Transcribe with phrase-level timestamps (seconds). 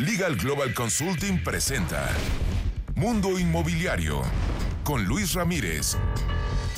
[0.00, 2.08] Legal Global Consulting presenta
[2.94, 4.22] Mundo Inmobiliario
[4.82, 5.94] con Luis Ramírez,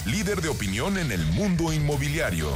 [0.07, 2.51] líder de opinión en el mundo inmobiliario.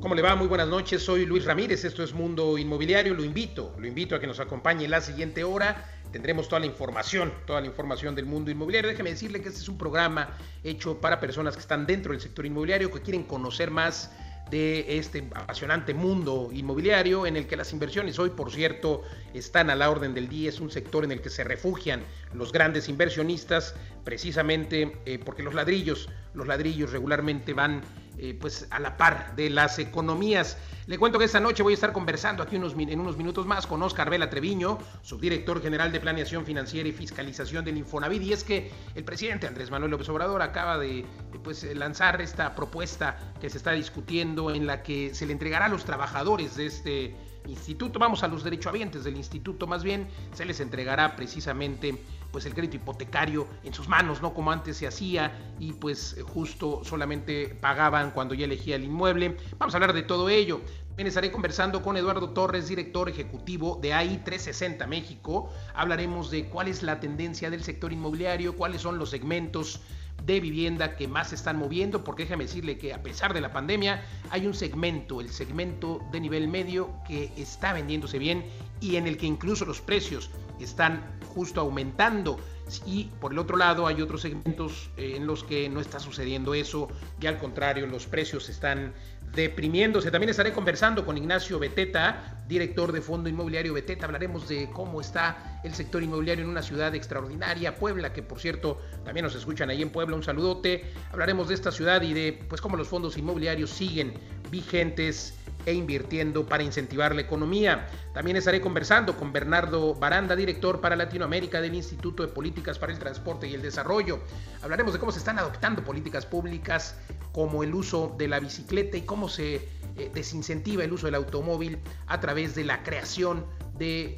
[0.00, 0.34] ¿Cómo le va?
[0.34, 4.20] Muy buenas noches, soy Luis Ramírez, esto es Mundo Inmobiliario, lo invito, lo invito a
[4.20, 5.84] que nos acompañe en la siguiente hora
[6.14, 8.88] tendremos toda la información, toda la información del mundo inmobiliario.
[8.88, 10.28] Déjeme decirle que este es un programa
[10.62, 14.12] hecho para personas que están dentro del sector inmobiliario, que quieren conocer más
[14.50, 19.74] de este apasionante mundo inmobiliario en el que las inversiones hoy, por cierto, están a
[19.74, 20.48] la orden del día.
[20.48, 25.54] Es un sector en el que se refugian los grandes inversionistas, precisamente eh, porque los
[25.54, 27.82] ladrillos, los ladrillos regularmente van
[28.18, 30.56] eh, pues a la par de las economías.
[30.86, 33.66] Le cuento que esta noche voy a estar conversando aquí unos, en unos minutos más
[33.66, 38.22] con Oscar Vela Treviño, subdirector general de Planeación Financiera y Fiscalización del Infonavit.
[38.22, 41.04] Y es que el presidente Andrés Manuel López Obrador acaba de
[41.42, 45.70] pues, lanzar esta propuesta que se está discutiendo en la que se le entregará a
[45.70, 50.60] los trabajadores de este instituto, vamos a los derechohabientes del instituto más bien, se les
[50.60, 52.00] entregará precisamente
[52.34, 56.80] pues el crédito hipotecario en sus manos, no como antes se hacía y pues justo
[56.82, 59.36] solamente pagaban cuando ya elegía el inmueble.
[59.56, 60.60] Vamos a hablar de todo ello.
[60.88, 65.48] También estaré conversando con Eduardo Torres, director ejecutivo de AI 360 México.
[65.76, 69.80] Hablaremos de cuál es la tendencia del sector inmobiliario, cuáles son los segmentos
[70.24, 73.52] de vivienda que más se están moviendo, porque déjame decirle que a pesar de la
[73.52, 78.44] pandemia hay un segmento, el segmento de nivel medio, que está vendiéndose bien
[78.80, 81.00] y en el que incluso los precios están
[81.34, 82.38] justo aumentando.
[82.86, 86.54] Y por el otro lado hay otros segmentos eh, en los que no está sucediendo
[86.54, 86.88] eso
[87.20, 88.94] y al contrario los precios están
[89.34, 90.10] deprimiéndose.
[90.10, 94.06] También estaré conversando con Ignacio Beteta, director de Fondo Inmobiliario Beteta.
[94.06, 98.80] Hablaremos de cómo está el sector inmobiliario en una ciudad extraordinaria, Puebla, que por cierto
[99.04, 100.16] también nos escuchan ahí en Puebla.
[100.16, 100.84] Un saludote.
[101.10, 104.14] Hablaremos de esta ciudad y de pues cómo los fondos inmobiliarios siguen
[104.50, 105.34] vigentes
[105.66, 107.86] e invirtiendo para incentivar la economía.
[108.12, 112.98] También estaré conversando con Bernardo Baranda, director para Latinoamérica del Instituto de Políticas para el
[112.98, 114.20] Transporte y el Desarrollo.
[114.62, 116.96] Hablaremos de cómo se están adoptando políticas públicas
[117.32, 121.78] como el uso de la bicicleta y cómo se eh, desincentiva el uso del automóvil
[122.06, 123.46] a través de la creación
[123.78, 124.16] de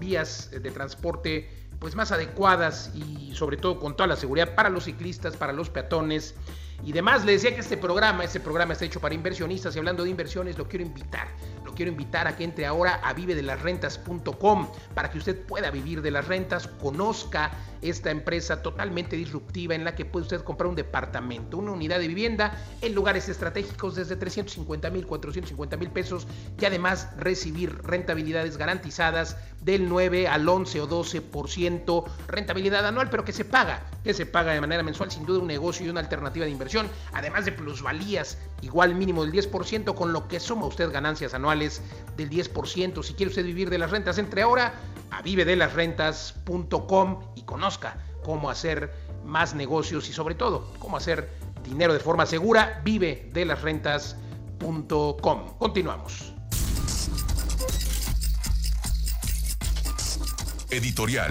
[0.00, 4.84] vías de transporte pues más adecuadas y sobre todo con toda la seguridad para los
[4.84, 6.34] ciclistas, para los peatones
[6.84, 7.24] y demás.
[7.24, 10.58] Le decía que este programa, este programa está hecho para inversionistas y hablando de inversiones,
[10.58, 11.28] lo quiero invitar.
[11.64, 16.10] Lo quiero invitar a que entre ahora a vivedelasrentas.com para que usted pueda vivir de
[16.10, 17.50] las rentas, conozca
[17.82, 22.08] esta empresa totalmente disruptiva en la que puede usted comprar un departamento, una unidad de
[22.08, 26.26] vivienda en lugares estratégicos desde 350 mil, 450 mil pesos
[26.60, 33.32] y además recibir rentabilidades garantizadas del 9 al 11 o 12% rentabilidad anual, pero que
[33.32, 36.44] se paga, que se paga de manera mensual, sin duda un negocio y una alternativa
[36.44, 41.34] de inversión, además de plusvalías igual mínimo del 10%, con lo que suma usted ganancias
[41.34, 41.82] anuales
[42.16, 43.02] del 10%.
[43.02, 44.74] Si quiere usted vivir de las rentas, entre ahora
[45.10, 48.94] a vivedelasrentas.com y conozca cómo hacer
[49.26, 51.28] más negocios y sobre todo cómo hacer
[51.62, 52.80] dinero de forma segura.
[52.82, 54.88] Vive de las rentas.com.
[55.58, 56.32] Continuamos.
[60.70, 61.30] Editorial.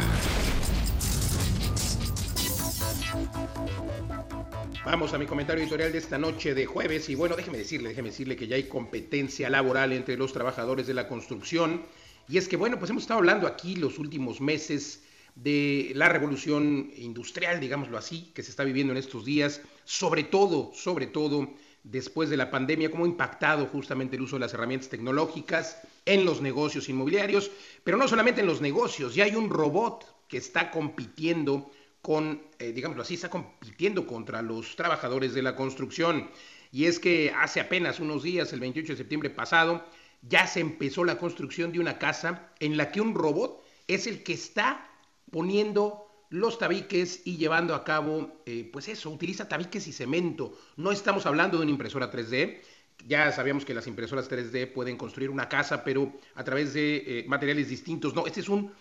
[4.86, 8.10] Vamos a mi comentario editorial de esta noche de jueves y bueno, déjeme decirle, déjeme
[8.10, 11.82] decirle que ya hay competencia laboral entre los trabajadores de la construcción
[12.30, 15.02] y es que bueno, pues hemos estado hablando aquí los últimos meses
[15.44, 20.72] de la revolución industrial, digámoslo así, que se está viviendo en estos días, sobre todo,
[20.74, 21.54] sobre todo
[21.84, 26.26] después de la pandemia, cómo ha impactado justamente el uso de las herramientas tecnológicas en
[26.26, 27.52] los negocios inmobiliarios,
[27.84, 31.72] pero no solamente en los negocios, ya hay un robot que está compitiendo
[32.02, 36.30] con, eh, digámoslo así, está compitiendo contra los trabajadores de la construcción.
[36.72, 39.86] Y es que hace apenas unos días, el 28 de septiembre pasado,
[40.22, 44.24] ya se empezó la construcción de una casa en la que un robot es el
[44.24, 44.87] que está
[45.32, 50.58] poniendo los tabiques y llevando a cabo, eh, pues eso, utiliza tabiques y cemento.
[50.76, 52.62] No estamos hablando de una impresora 3D.
[53.08, 57.26] Ya sabíamos que las impresoras 3D pueden construir una casa, pero a través de eh,
[57.28, 58.14] materiales distintos.
[58.14, 58.72] No, este es un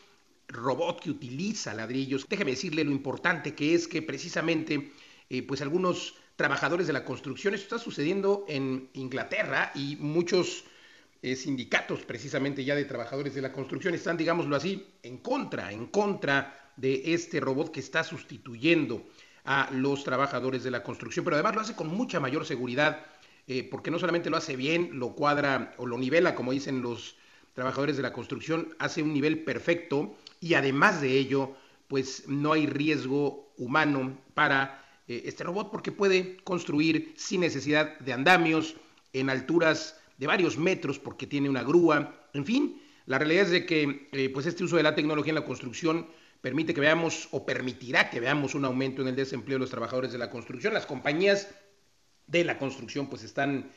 [0.48, 2.26] robot que utiliza ladrillos.
[2.28, 4.92] Déjeme decirle lo importante que es que precisamente
[5.28, 10.64] eh, pues algunos trabajadores de la construcción, esto está sucediendo en Inglaterra y muchos
[11.34, 16.70] sindicatos precisamente ya de trabajadores de la construcción están, digámoslo así, en contra, en contra
[16.76, 19.06] de este robot que está sustituyendo
[19.44, 23.06] a los trabajadores de la construcción, pero además lo hace con mucha mayor seguridad,
[23.48, 27.16] eh, porque no solamente lo hace bien, lo cuadra o lo nivela, como dicen los
[27.54, 31.56] trabajadores de la construcción, hace un nivel perfecto, y además de ello,
[31.88, 38.12] pues no hay riesgo humano para eh, este robot porque puede construir sin necesidad de
[38.12, 38.74] andamios
[39.12, 43.66] en alturas de varios metros porque tiene una grúa, en fin, la realidad es de
[43.66, 46.08] que eh, pues este uso de la tecnología en la construcción
[46.40, 50.12] permite que veamos o permitirá que veamos un aumento en el desempleo de los trabajadores
[50.12, 50.74] de la construcción.
[50.74, 51.48] Las compañías
[52.26, 53.70] de la construcción pues están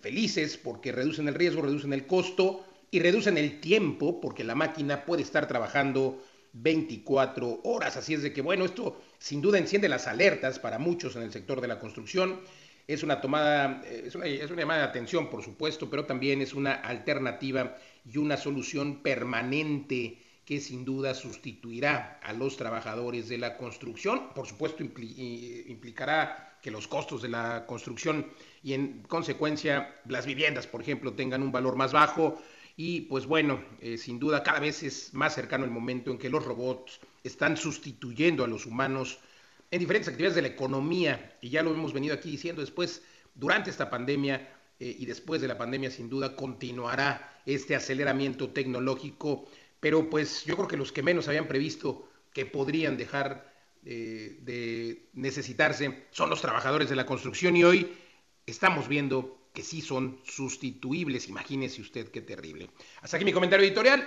[0.00, 5.04] felices porque reducen el riesgo, reducen el costo y reducen el tiempo porque la máquina
[5.04, 6.22] puede estar trabajando
[6.52, 7.96] 24 horas.
[7.96, 11.32] Así es de que, bueno, esto sin duda enciende las alertas para muchos en el
[11.32, 12.40] sector de la construcción.
[12.86, 16.54] Es una tomada, es una, es una llamada de atención, por supuesto, pero también es
[16.54, 23.56] una alternativa y una solución permanente que sin duda sustituirá a los trabajadores de la
[23.56, 24.28] construcción.
[24.32, 28.26] Por supuesto, implicará que los costos de la construcción
[28.62, 32.40] y en consecuencia las viviendas, por ejemplo, tengan un valor más bajo.
[32.76, 36.30] Y pues bueno, eh, sin duda cada vez es más cercano el momento en que
[36.30, 39.18] los robots están sustituyendo a los humanos
[39.76, 41.38] en diferentes actividades de la economía.
[41.40, 43.02] Y ya lo hemos venido aquí diciendo después,
[43.34, 44.48] durante esta pandemia
[44.80, 49.46] eh, y después de la pandemia, sin duda continuará este aceleramiento tecnológico
[49.80, 53.52] pero pues yo creo que los que menos habían previsto que podrían dejar
[53.84, 57.92] eh, de necesitarse son los trabajadores de la construcción y hoy
[58.46, 61.28] estamos viendo que sí son sustituibles.
[61.28, 62.70] Imagínese usted qué terrible.
[63.00, 64.06] Hasta aquí mi comentario editorial.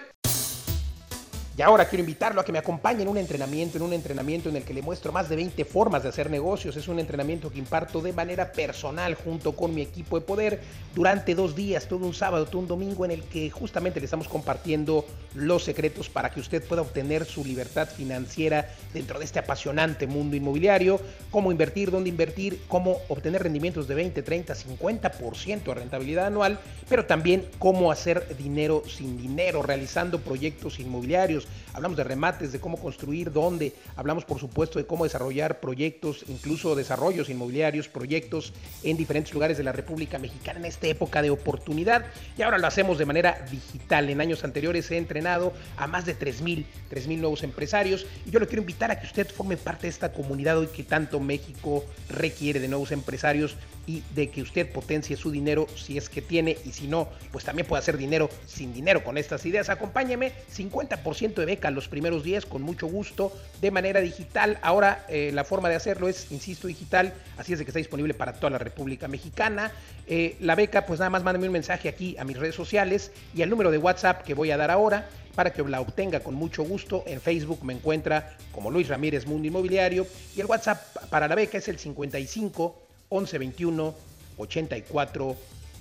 [1.59, 4.55] Y ahora quiero invitarlo a que me acompañe en un entrenamiento, en un entrenamiento en
[4.55, 6.77] el que le muestro más de 20 formas de hacer negocios.
[6.77, 10.61] Es un entrenamiento que imparto de manera personal junto con mi equipo de poder
[10.95, 14.29] durante dos días, todo un sábado, todo un domingo, en el que justamente le estamos
[14.29, 20.07] compartiendo los secretos para que usted pueda obtener su libertad financiera dentro de este apasionante
[20.07, 26.27] mundo inmobiliario, cómo invertir, dónde invertir, cómo obtener rendimientos de 20, 30, 50% de rentabilidad
[26.27, 26.57] anual,
[26.87, 32.77] pero también cómo hacer dinero sin dinero, realizando proyectos inmobiliarios hablamos de remates, de cómo
[32.77, 38.53] construir, dónde, hablamos por supuesto de cómo desarrollar proyectos, incluso desarrollos inmobiliarios, proyectos
[38.83, 42.05] en diferentes lugares de la República Mexicana en esta época de oportunidad.
[42.37, 44.09] Y ahora lo hacemos de manera digital.
[44.09, 48.05] En años anteriores he entrenado a más de 3.000, 3.000 nuevos empresarios.
[48.25, 50.83] Y yo le quiero invitar a que usted forme parte de esta comunidad hoy que
[50.83, 53.55] tanto México requiere de nuevos empresarios
[53.89, 57.43] y de que usted potencie su dinero si es que tiene y si no, pues
[57.43, 59.67] también puede hacer dinero sin dinero con estas ideas.
[59.69, 64.59] Acompáñeme, 50% de beca los primeros días con mucho gusto de manera digital.
[64.61, 68.13] Ahora eh, la forma de hacerlo es, insisto, digital, así es de que está disponible
[68.13, 69.71] para toda la República Mexicana.
[70.05, 73.41] Eh, la beca, pues nada más mándame un mensaje aquí a mis redes sociales y
[73.41, 76.61] al número de WhatsApp que voy a dar ahora para que la obtenga con mucho
[76.61, 77.03] gusto.
[77.07, 80.05] En Facebook me encuentra como Luis Ramírez Mundo Inmobiliario
[80.35, 83.95] y el WhatsApp para la beca es el 55 11 21
[84.37, 85.35] 84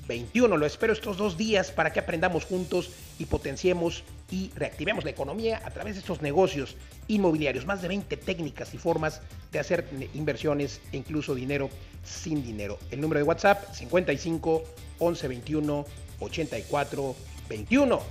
[0.08, 0.56] 21.
[0.56, 5.60] Lo espero estos dos días para que aprendamos juntos y potenciemos y reactivemos la economía
[5.64, 6.76] a través de estos negocios
[7.06, 7.66] inmobiliarios.
[7.66, 9.20] Más de 20 técnicas y formas
[9.52, 11.68] de hacer inversiones e incluso dinero
[12.04, 12.78] sin dinero.
[12.90, 14.64] El número de WhatsApp 55
[14.98, 15.86] 11 21
[16.20, 17.16] 84
[17.48, 18.02] 21.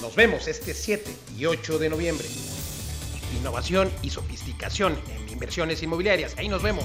[0.00, 2.26] Nos vemos este 7 y 8 de noviembre.
[3.38, 6.36] Innovación y sofisticación en inversiones inmobiliarias.
[6.38, 6.84] Ahí nos vemos.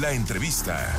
[0.00, 0.94] La entrevista.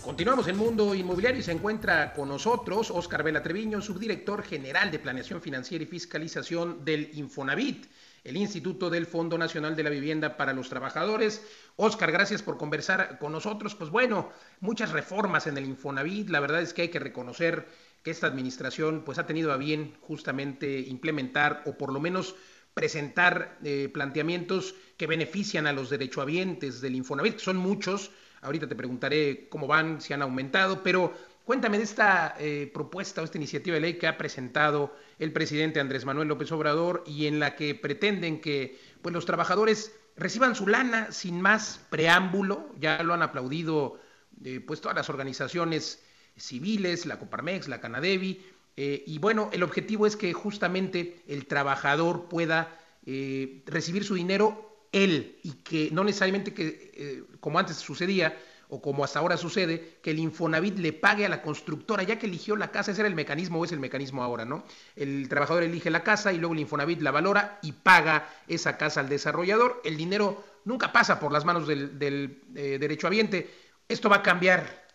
[0.00, 5.00] Continuamos en Mundo Inmobiliario y se encuentra con nosotros Oscar Vela Treviño, subdirector general de
[5.00, 7.86] Planeación Financiera y Fiscalización del Infonavit,
[8.22, 11.44] el Instituto del Fondo Nacional de la Vivienda para los Trabajadores.
[11.74, 13.74] Oscar, gracias por conversar con nosotros.
[13.74, 14.30] Pues bueno,
[14.60, 16.28] muchas reformas en el Infonavit.
[16.28, 17.66] La verdad es que hay que reconocer
[18.04, 22.36] que esta administración pues ha tenido a bien justamente implementar o por lo menos
[22.74, 28.10] presentar eh, planteamientos que benefician a los derechohabientes del Infonavit, que son muchos.
[28.42, 31.14] Ahorita te preguntaré cómo van, si han aumentado, pero
[31.46, 35.80] cuéntame de esta eh, propuesta o esta iniciativa de ley que ha presentado el presidente
[35.80, 40.66] Andrés Manuel López Obrador y en la que pretenden que pues, los trabajadores reciban su
[40.66, 42.68] lana sin más preámbulo.
[42.78, 43.98] Ya lo han aplaudido
[44.44, 46.03] eh, pues todas las organizaciones
[46.36, 48.40] civiles, la Coparmex, la Canadevi,
[48.76, 52.76] eh, y bueno, el objetivo es que justamente el trabajador pueda
[53.06, 58.36] eh, recibir su dinero él y que no necesariamente que, eh, como antes sucedía,
[58.68, 62.26] o como hasta ahora sucede, que el Infonavit le pague a la constructora, ya que
[62.26, 64.64] eligió la casa, ese era el mecanismo o es el mecanismo ahora, ¿no?
[64.96, 69.00] El trabajador elige la casa y luego el Infonavit la valora y paga esa casa
[69.00, 69.80] al desarrollador.
[69.84, 73.50] El dinero nunca pasa por las manos del, del derechohabiente.
[73.86, 74.86] Esto va a cambiar.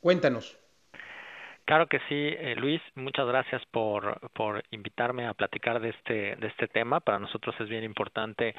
[0.00, 0.56] Cuéntanos.
[1.66, 6.46] Claro que sí, eh, Luis, muchas gracias por, por invitarme a platicar de este, de
[6.46, 7.00] este tema.
[7.00, 8.54] Para nosotros es bien importante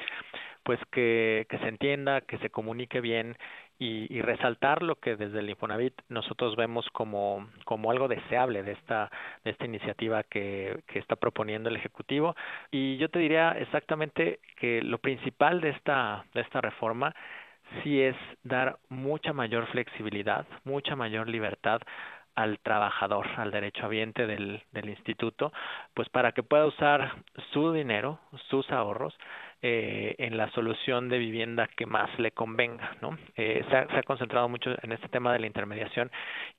[0.62, 3.34] pues que, que se entienda, que se comunique bien
[3.78, 8.72] y, y, resaltar lo que desde el Infonavit nosotros vemos como, como algo deseable de
[8.72, 9.10] esta,
[9.42, 12.36] de esta iniciativa que, que está proponiendo el Ejecutivo.
[12.70, 17.14] Y yo te diría exactamente que lo principal de esta, de esta reforma
[17.82, 21.80] sí es dar mucha mayor flexibilidad, mucha mayor libertad
[22.38, 25.52] al trabajador, al derechohabiente del, del instituto,
[25.92, 29.18] pues para que pueda usar su dinero, sus ahorros,
[29.60, 32.96] eh, en la solución de vivienda que más le convenga.
[33.02, 33.18] ¿no?
[33.36, 36.10] Eh, se, ha, concentrado mucho en este tema de la intermediación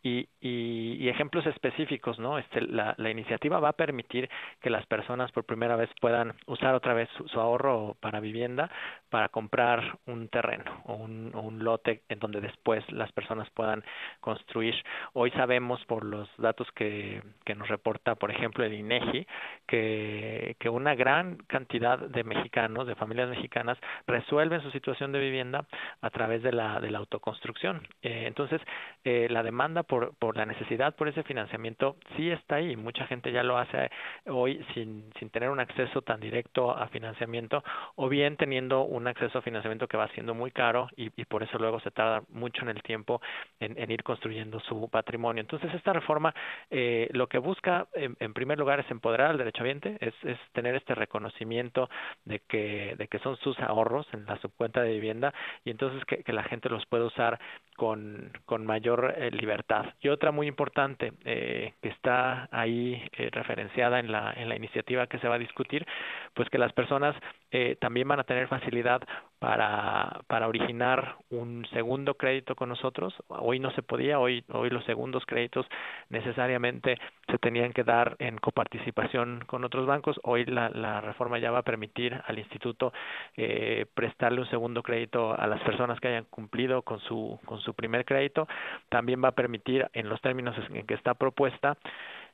[0.03, 2.19] y, y, y ejemplos específicos.
[2.19, 2.37] ¿no?
[2.37, 4.29] Este, la, la, iniciativa va a permitir
[4.61, 8.69] que las personas por primera vez puedan usar otra vez su, su ahorro para vivienda
[9.09, 13.83] para comprar un terreno o un, o un lote en donde después las personas puedan
[14.19, 14.75] construir.
[15.13, 19.25] Hoy sabemos por los datos que, que nos reporta, por ejemplo, el INEGI,
[19.67, 23.77] que, que una gran cantidad de mexicanos de familias mexicanas
[24.07, 25.65] resuelven su situación de vivienda
[26.01, 27.87] a través de la, de la autoconstrucción.
[28.01, 28.61] Eh, entonces,
[29.03, 32.75] eh, la demanda por, por la necesidad por ese financiamiento sí está ahí.
[32.75, 33.89] Mucha gente ya lo hace
[34.25, 37.63] hoy sin, sin tener un acceso tan directo a financiamiento
[37.95, 41.59] o bien teniendo un acceso a financiamiento que va siendo muy caro y, por eso
[41.59, 43.21] luego se tarda mucho en el tiempo
[43.59, 45.41] en, en ir construyendo su patrimonio.
[45.41, 46.33] Entonces, esta reforma
[46.71, 50.75] eh, lo que busca en, en primer lugar es empoderar al derechohabiente, es, es tener
[50.75, 51.89] este reconocimiento
[52.25, 55.33] de que de que son sus ahorros en la subcuenta de vivienda
[55.63, 57.39] y entonces que, la gente los puede usar
[57.75, 59.85] con, con mayor eh, libertad.
[60.01, 65.07] Y otra muy importante eh, que está ahí eh, referenciada en la, en la iniciativa
[65.07, 65.85] que se va a discutir,
[66.33, 67.15] pues que las personas
[67.51, 69.01] eh, también van a tener facilidad
[69.39, 73.13] para, para originar un segundo crédito con nosotros.
[73.27, 75.65] Hoy no se podía, hoy, hoy los segundos créditos
[76.09, 80.19] necesariamente se tenían que dar en coparticipación con otros bancos.
[80.23, 82.91] Hoy la, la reforma ya va a permitir al instituto
[83.37, 87.73] eh, prestarle un segundo crédito a las personas que hayan cumplido con su, con su
[87.73, 88.47] primer crédito.
[88.89, 91.77] También va a permitir, en los términos en que está propuesta,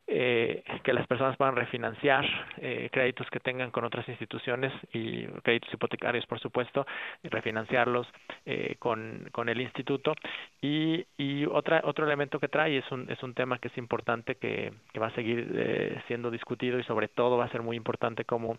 [0.08, 2.26] eh, que las personas puedan refinanciar
[2.58, 6.86] eh, créditos que tengan con otras instituciones y créditos hipotecarios, por supuesto,
[7.24, 8.08] y refinanciarlos
[8.46, 10.14] eh, con, con el instituto.
[10.62, 14.36] Y, y otra, otro elemento que trae es un, es un tema que es importante,
[14.36, 17.76] que, que va a seguir eh, siendo discutido y sobre todo va a ser muy
[17.76, 18.58] importante como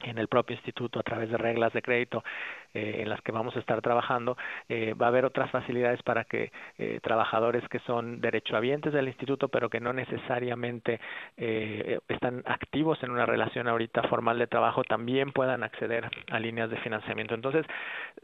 [0.00, 2.22] en el propio instituto a través de reglas de crédito
[2.74, 4.36] eh, en las que vamos a estar trabajando,
[4.68, 9.48] eh, va a haber otras facilidades para que eh, trabajadores que son derechohabientes del instituto,
[9.48, 11.00] pero que no necesariamente
[11.36, 16.70] eh, están activos en una relación ahorita formal de trabajo, también puedan acceder a líneas
[16.70, 17.34] de financiamiento.
[17.34, 17.66] Entonces,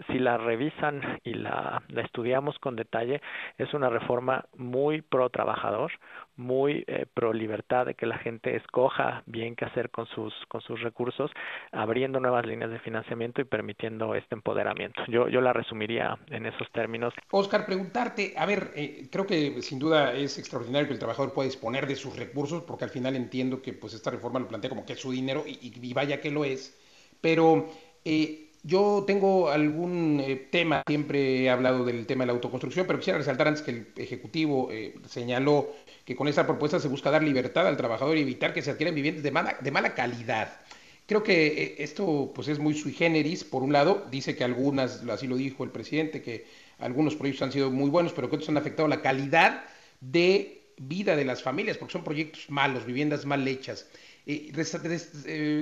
[0.09, 3.21] si la revisan y la, estudiamos con detalle,
[3.59, 5.93] es una reforma muy pro trabajador,
[6.37, 10.61] muy eh, pro libertad de que la gente escoja bien qué hacer con sus con
[10.63, 11.31] sus recursos
[11.73, 15.01] abriendo nuevas líneas de financiamiento y permitiendo este empoderamiento.
[15.09, 17.15] Yo, yo la resumiría en esos términos.
[17.31, 21.49] Oscar, preguntarte, a ver, eh, creo que sin duda es extraordinario que el trabajador pueda
[21.49, 24.85] disponer de sus recursos, porque al final entiendo que pues esta reforma lo plantea como
[24.85, 26.79] que es su dinero y, vaya que lo es,
[27.21, 27.71] pero
[28.05, 32.99] eh, yo tengo algún eh, tema, siempre he hablado del tema de la autoconstrucción, pero
[32.99, 35.71] quisiera resaltar antes que el Ejecutivo eh, señaló
[36.07, 38.95] que con esta propuesta se busca dar libertad al trabajador y evitar que se adquieran
[38.95, 40.61] viviendas de mala, de mala calidad.
[41.07, 45.03] Creo que eh, esto pues es muy sui generis, por un lado, dice que algunas,
[45.09, 46.47] así lo dijo el presidente, que
[46.79, 49.65] algunos proyectos han sido muy buenos, pero que otros han afectado la calidad
[50.01, 53.87] de vida de las familias, porque son proyectos malos, viviendas mal hechas.
[54.27, 54.51] Eh,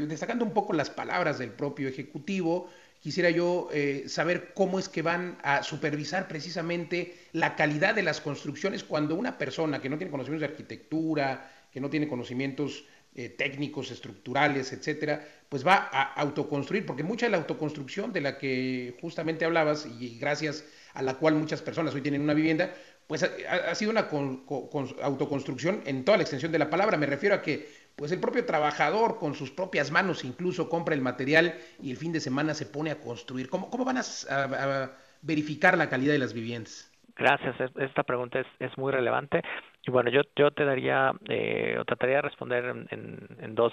[0.09, 2.71] destacando un poco las palabras del propio Ejecutivo,
[3.01, 8.21] quisiera yo eh, saber cómo es que van a supervisar precisamente la calidad de las
[8.21, 13.29] construcciones cuando una persona que no tiene conocimientos de arquitectura, que no tiene conocimientos eh,
[13.29, 18.97] técnicos, estructurales, etcétera, pues va a autoconstruir, porque mucha de la autoconstrucción de la que
[19.01, 20.65] justamente hablabas y gracias
[20.95, 22.73] a la cual muchas personas hoy tienen una vivienda,
[23.07, 26.97] pues ha, sido una con, con, autoconstrucción en toda la extensión de la palabra.
[26.97, 31.03] Me refiero a que pues el propio trabajador con sus propias manos incluso compra el
[31.03, 33.51] material y el fin de semana se pone a construir.
[33.51, 34.91] ¿Cómo, cómo van a, a, a
[35.21, 36.91] verificar la calidad de las viviendas?
[37.17, 39.43] Gracias, esta pregunta es, es muy relevante.
[39.85, 43.73] Y bueno, yo, yo te daría, eh, o trataría de responder en, en, en, dos,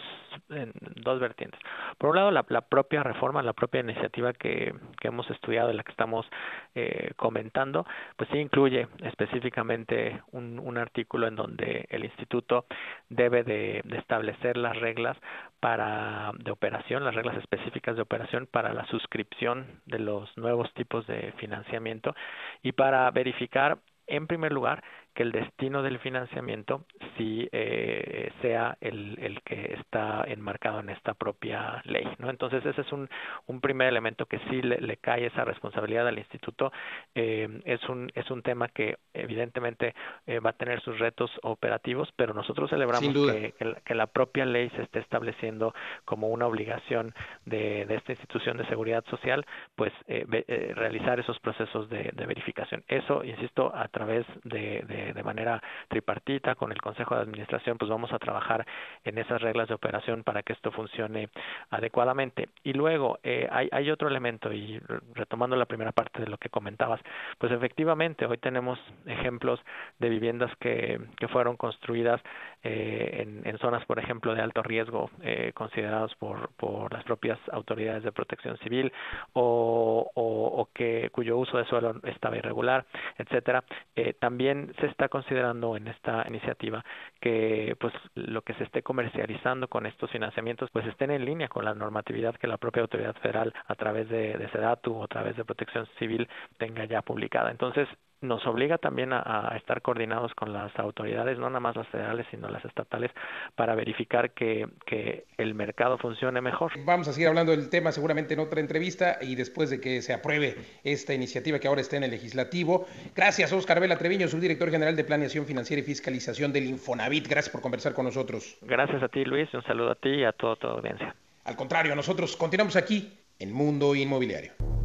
[0.50, 1.60] en dos vertientes.
[2.00, 5.75] Por un lado, la, la propia reforma, la propia iniciativa que, que hemos estudiado, y
[5.75, 6.25] la que estamos
[6.74, 7.86] eh, comentando,
[8.18, 12.66] pues sí incluye específicamente un, un artículo en donde el instituto
[13.10, 15.16] debe de, de establecer las reglas
[15.60, 21.06] para de operación, las reglas específicas de operación para la suscripción de los nuevos tipos
[21.06, 22.16] de financiamiento
[22.63, 26.86] y para verificar en primer lugar que el destino del financiamiento
[27.18, 32.08] sí eh, sea el, el, que está enmarcado en esta propia ley.
[32.20, 32.30] ¿no?
[32.30, 33.10] Entonces ese es un,
[33.48, 36.72] un primer elemento que sí le, le cae esa responsabilidad al instituto.
[37.16, 39.94] Eh, es, un, es un tema que evidentemente
[40.28, 43.54] eh, va a tener sus retos operativos, pero nosotros celebramos que,
[43.86, 45.74] que, la propia ley se esté estableciendo
[46.06, 47.13] como una obligación
[47.46, 52.25] de, de esta institución de seguridad social, pues eh, eh, realizar esos procesos de, de,
[52.25, 52.84] verificación.
[52.88, 57.89] Eso, insisto, a través de, de, de manera tripartita con el Consejo de Administración, pues
[57.89, 58.66] vamos a trabajar
[59.04, 61.30] en esas reglas de operación para que esto funcione
[61.70, 62.50] adecuadamente.
[62.63, 64.80] Y luego eh, hay, hay otro elemento, y
[65.13, 67.01] retomando la primera parte de lo que comentabas,
[67.38, 69.60] pues efectivamente hoy tenemos ejemplos
[70.00, 72.22] de viviendas que, que fueron construidas
[72.63, 77.39] eh, en, en, zonas, por ejemplo, de alto riesgo, eh, considerados por, por las propias
[77.51, 78.92] autoridades de protección civil,
[79.34, 82.86] o, o, o que cuyo uso de suelo estaba irregular,
[83.18, 83.63] etcétera.
[83.96, 86.84] Eh, también se está considerando en esta iniciativa
[87.19, 91.65] que pues lo que se esté comercializando con estos financiamientos pues estén en línea con
[91.65, 95.36] la normatividad que la propia autoridad federal a través de, de SEDATU o a través
[95.38, 96.27] de Protección Civil
[96.58, 97.51] tenga ya publicada.
[97.51, 97.88] Entonces,
[98.22, 102.26] nos obliga también a, a, estar coordinados con las autoridades, no nada más las federales,
[102.30, 103.12] sino las estatales,
[103.56, 106.72] para verificar que, que, el mercado funcione mejor.
[106.84, 110.14] Vamos a seguir hablando del tema seguramente en otra entrevista y después de que se
[110.14, 112.88] apruebe esta iniciativa que ahora está en el legislativo.
[113.16, 117.28] Gracias, Oscar Vela Treviño, subdirector general de Planeación Financiera y Fiscalización del Infonavit.
[117.28, 118.58] Gracias por conversar con nosotros.
[118.62, 121.16] Gracias a ti, Luis, un saludo a ti y a toda tu audiencia.
[121.46, 124.79] Al contrario, nosotros continuamos aquí en Mundo Inmobiliario.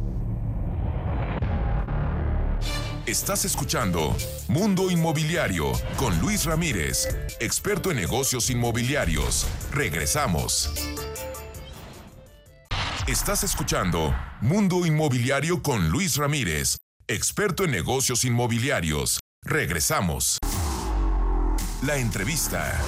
[3.07, 7.07] Estás escuchando Mundo Inmobiliario con Luis Ramírez,
[7.39, 9.45] experto en negocios inmobiliarios.
[9.71, 10.71] Regresamos.
[13.05, 19.19] Estás escuchando Mundo Inmobiliario con Luis Ramírez, experto en negocios inmobiliarios.
[19.43, 20.39] Regresamos.
[21.85, 22.81] La entrevista.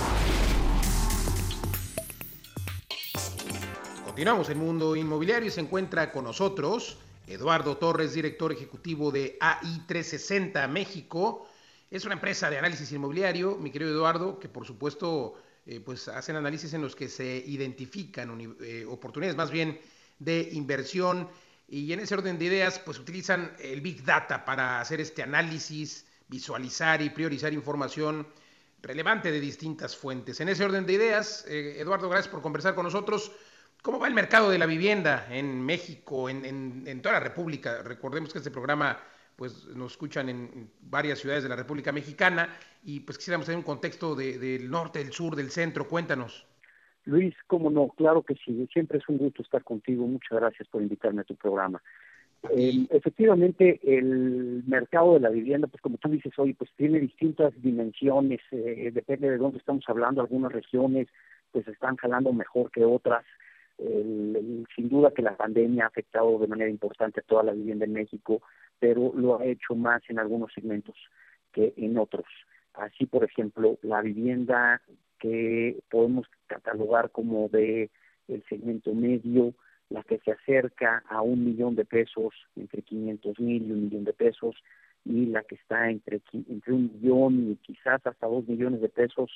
[4.04, 6.98] Continuamos en Mundo Inmobiliario y se encuentra con nosotros
[7.28, 11.48] Eduardo Torres, director ejecutivo de AI360 México.
[11.92, 16.38] Es una empresa de análisis inmobiliario, mi querido Eduardo, que por supuesto eh, pues hacen
[16.38, 19.80] análisis en los que se identifican eh, oportunidades más bien
[20.20, 21.28] de inversión
[21.68, 26.06] y en ese orden de ideas pues utilizan el Big Data para hacer este análisis,
[26.30, 28.26] visualizar y priorizar información
[28.82, 30.40] relevante de distintas fuentes.
[30.40, 33.32] En ese orden de ideas, eh, Eduardo, gracias por conversar con nosotros.
[33.88, 37.82] ¿Cómo va el mercado de la vivienda en México, en, en, en, toda la República?
[37.84, 38.98] Recordemos que este programa
[39.38, 42.50] pues nos escuchan en varias ciudades de la República Mexicana
[42.84, 45.88] y pues quisiéramos tener un contexto de, del norte, del sur, del centro.
[45.88, 46.46] Cuéntanos.
[47.06, 50.06] Luis, cómo no, claro que sí, siempre es un gusto estar contigo.
[50.06, 51.82] Muchas gracias por invitarme a tu programa.
[52.50, 57.54] Eh, efectivamente, el mercado de la vivienda, pues como tú dices hoy, pues tiene distintas
[57.62, 61.08] dimensiones, eh, depende de dónde estamos hablando, algunas regiones
[61.54, 63.24] pues están jalando mejor que otras.
[63.78, 67.86] El, sin duda que la pandemia ha afectado de manera importante a toda la vivienda
[67.86, 68.42] en México,
[68.80, 70.96] pero lo ha hecho más en algunos segmentos
[71.52, 72.26] que en otros.
[72.74, 74.82] Así, por ejemplo, la vivienda
[75.20, 77.90] que podemos catalogar como de
[78.28, 79.54] el segmento medio,
[79.90, 84.04] la que se acerca a un millón de pesos, entre 500 mil y un millón
[84.04, 84.56] de pesos,
[85.06, 89.32] y la que está entre, entre un millón y quizás hasta dos millones de pesos,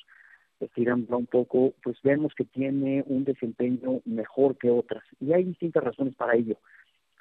[0.64, 5.02] estirando un poco, pues vemos que tiene un desempeño mejor que otras.
[5.20, 6.56] Y hay distintas razones para ello.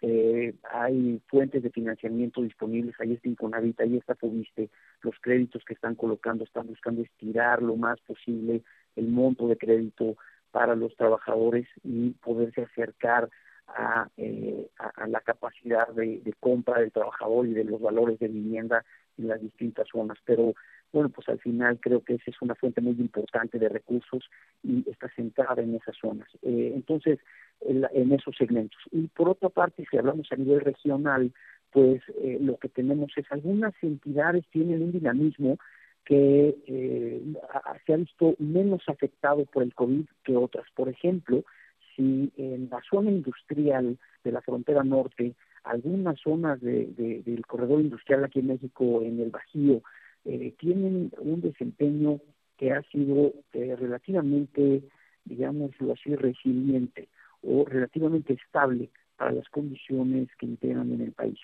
[0.04, 4.72] Eh, hay fuentes de financiamiento disponibles, ahí está Infonavit, ahí está Fobiste,
[5.04, 8.64] los créditos que están colocando están buscando estirar lo más posible
[8.96, 10.16] el monto de crédito
[10.50, 13.30] para los trabajadores y poderse acercar
[13.68, 18.18] a, eh, a, a la capacidad de, de compra del trabajador y de los valores
[18.20, 18.84] de vivienda
[19.20, 20.18] en las distintas zonas.
[20.26, 20.56] Pero
[20.94, 24.30] bueno, pues al final creo que esa es una fuente muy importante de recursos
[24.64, 26.28] y está centrada en esas zonas.
[26.42, 27.20] Eh, entonces,
[27.62, 28.80] en, en, esos segmentos.
[28.92, 31.32] Y por otra parte, si hablamos a nivel regional,
[31.72, 35.58] pues eh, lo que tenemos es algunas entidades tienen un dinamismo
[36.06, 37.22] que eh,
[37.86, 40.66] se ha visto menos afectado por el COVID que otras.
[40.76, 41.44] Por ejemplo,
[41.96, 47.82] si en la zona industrial de la frontera norte, algunas zonas de, de, del corredor
[47.82, 49.82] industrial aquí en México, en el Bajío,
[50.26, 52.20] eh, tienen un desempeño
[52.58, 54.84] que ha sido eh, relativamente,
[55.26, 57.10] digámoslo así, resiliente
[57.42, 61.40] o relativamente estable para las condiciones que integran en el país.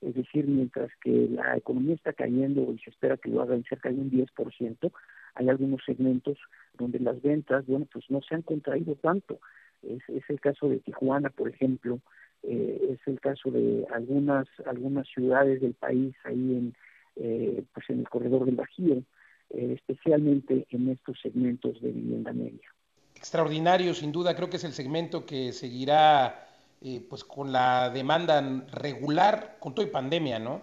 [0.00, 3.64] Es decir, mientras que la economía está cayendo y se espera que lo haga en
[3.64, 4.92] cerca de un 10%,
[5.34, 6.38] hay algunos segmentos
[6.76, 9.38] donde las ventas, bueno, pues no se han contraído tanto.
[9.82, 12.00] Es, es el caso de Tijuana, por ejemplo,
[12.42, 16.74] eh, es el caso de algunas algunas ciudades del país ahí en
[17.16, 19.02] eh, pues en el corredor del Bajío,
[19.50, 22.68] eh, especialmente en estos segmentos de vivienda media.
[23.14, 26.48] Extraordinario, sin duda, creo que es el segmento que seguirá
[26.80, 28.40] eh, pues con la demanda
[28.72, 30.62] regular con todo y pandemia, ¿no?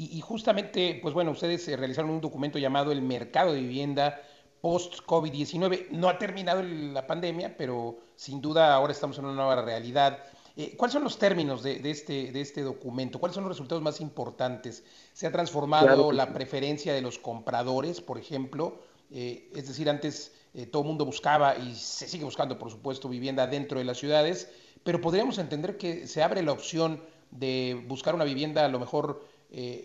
[0.00, 4.22] Y, justamente, pues bueno, ustedes realizaron un documento llamado El Mercado de Vivienda
[4.60, 5.90] Post-COVID-19.
[5.90, 10.20] No ha terminado la pandemia, pero sin duda ahora estamos en una nueva realidad.
[10.60, 13.20] Eh, ¿Cuáles son los términos de, este, de este documento?
[13.20, 14.82] ¿Cuáles son los resultados más importantes?
[15.12, 18.80] ¿Se ha transformado la preferencia de los compradores, por ejemplo?
[19.12, 23.08] Eh, es decir, antes eh, todo el mundo buscaba y se sigue buscando, por supuesto,
[23.08, 24.50] vivienda dentro de las ciudades,
[24.82, 29.24] pero podríamos entender que se abre la opción de buscar una vivienda a lo mejor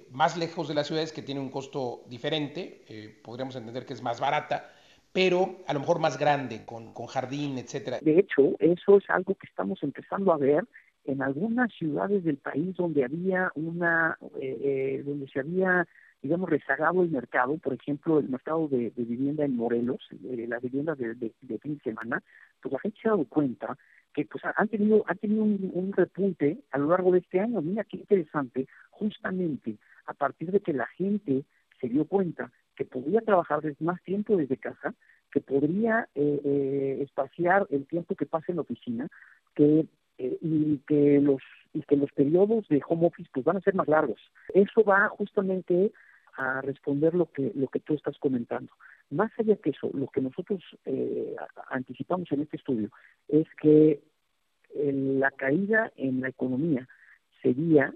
[0.10, 4.20] más lejos de las ciudades que tiene un costo diferente, podríamos entender que es más
[4.20, 4.70] barata,
[5.14, 8.00] pero a lo mejor más grande, con, con jardín, etcétera.
[8.02, 10.66] De hecho, eso es algo que estamos empezando a ver
[11.06, 15.88] en algunas ciudades del país donde había una, eh, eh, donde se había,
[16.22, 20.98] digamos, rezagado el mercado, por ejemplo, el mercado de, vivienda en Morelos, eh, las viviendas
[20.98, 22.24] de, de, fin de semana,
[22.62, 23.78] pues la gente se ha dado cuenta
[24.14, 27.62] que pues han tenido, han tenido un, un repunte a lo largo de este año.
[27.62, 31.44] Mira qué interesante, justamente a partir de que la gente
[31.84, 34.96] se dio cuenta que podría trabajar más tiempo desde casa,
[35.32, 39.10] que podría eh, eh, espaciar el tiempo que pasa en la oficina,
[39.54, 39.86] que
[40.18, 41.42] eh, y que los
[41.74, 44.22] y que los periodos de home office pues van a ser más largos.
[44.54, 45.92] Eso va justamente
[46.38, 48.72] a responder lo que lo que tú estás comentando.
[49.10, 51.36] Más allá que eso, lo que nosotros eh,
[51.70, 52.90] anticipamos en este estudio
[53.28, 54.02] es que
[54.76, 56.88] la caída en la economía
[57.42, 57.94] sería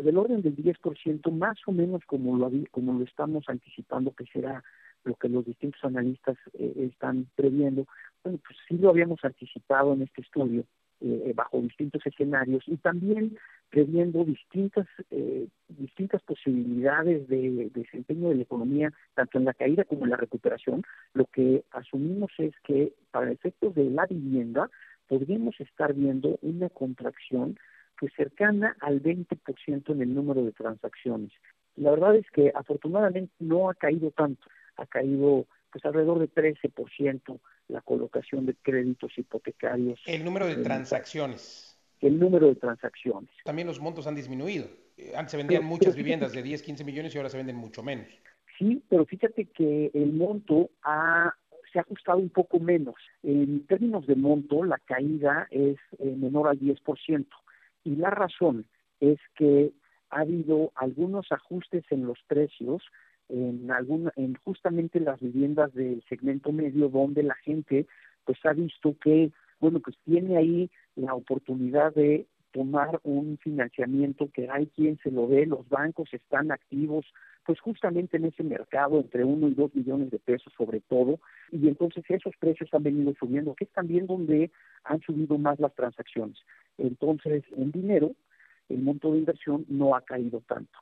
[0.00, 4.62] del orden del 10%, más o menos como lo, como lo estamos anticipando que será
[5.04, 7.86] lo que los distintos analistas eh, están previendo.
[8.22, 10.64] Bueno, pues sí lo habíamos anticipado en este estudio,
[11.00, 13.36] eh, bajo distintos escenarios y también
[13.70, 20.04] previendo distintas eh, distintas posibilidades de, desempeño de la economía tanto en la caída como
[20.04, 24.70] en la recuperación lo que asumimos es que para efectos de la vivienda
[25.08, 27.58] podríamos estar viendo una contracción
[28.02, 31.30] pues cercana al 20% en el número de transacciones.
[31.76, 34.42] La verdad es que afortunadamente no ha caído tanto,
[34.76, 37.38] ha caído pues alrededor de 13%
[37.68, 40.02] la colocación de créditos hipotecarios.
[40.04, 41.78] El número de transacciones.
[42.00, 43.30] El número de transacciones.
[43.44, 44.66] También los montos han disminuido.
[44.96, 47.84] Eh, antes se vendían muchas viviendas de 10, 15 millones y ahora se venden mucho
[47.84, 48.08] menos.
[48.58, 51.36] Sí, pero fíjate que el monto ha
[51.72, 52.96] se ha ajustado un poco menos.
[53.22, 57.26] En términos de monto, la caída es eh, menor al 10%.
[57.84, 58.66] Y la razón
[59.00, 59.72] es que
[60.10, 62.82] ha habido algunos ajustes en los precios
[63.28, 67.86] en alguna, en justamente las viviendas del segmento medio donde la gente
[68.24, 74.48] pues ha visto que bueno pues tiene ahí la oportunidad de tomar un financiamiento que
[74.50, 77.06] hay quien se lo dé, los bancos están activos,
[77.44, 81.18] pues justamente en ese mercado entre uno y dos millones de pesos sobre todo,
[81.50, 84.50] y entonces esos precios han venido subiendo, que es también donde
[84.84, 86.38] han subido más las transacciones.
[86.78, 88.12] Entonces, en dinero,
[88.68, 90.78] el monto de inversión no ha caído tanto.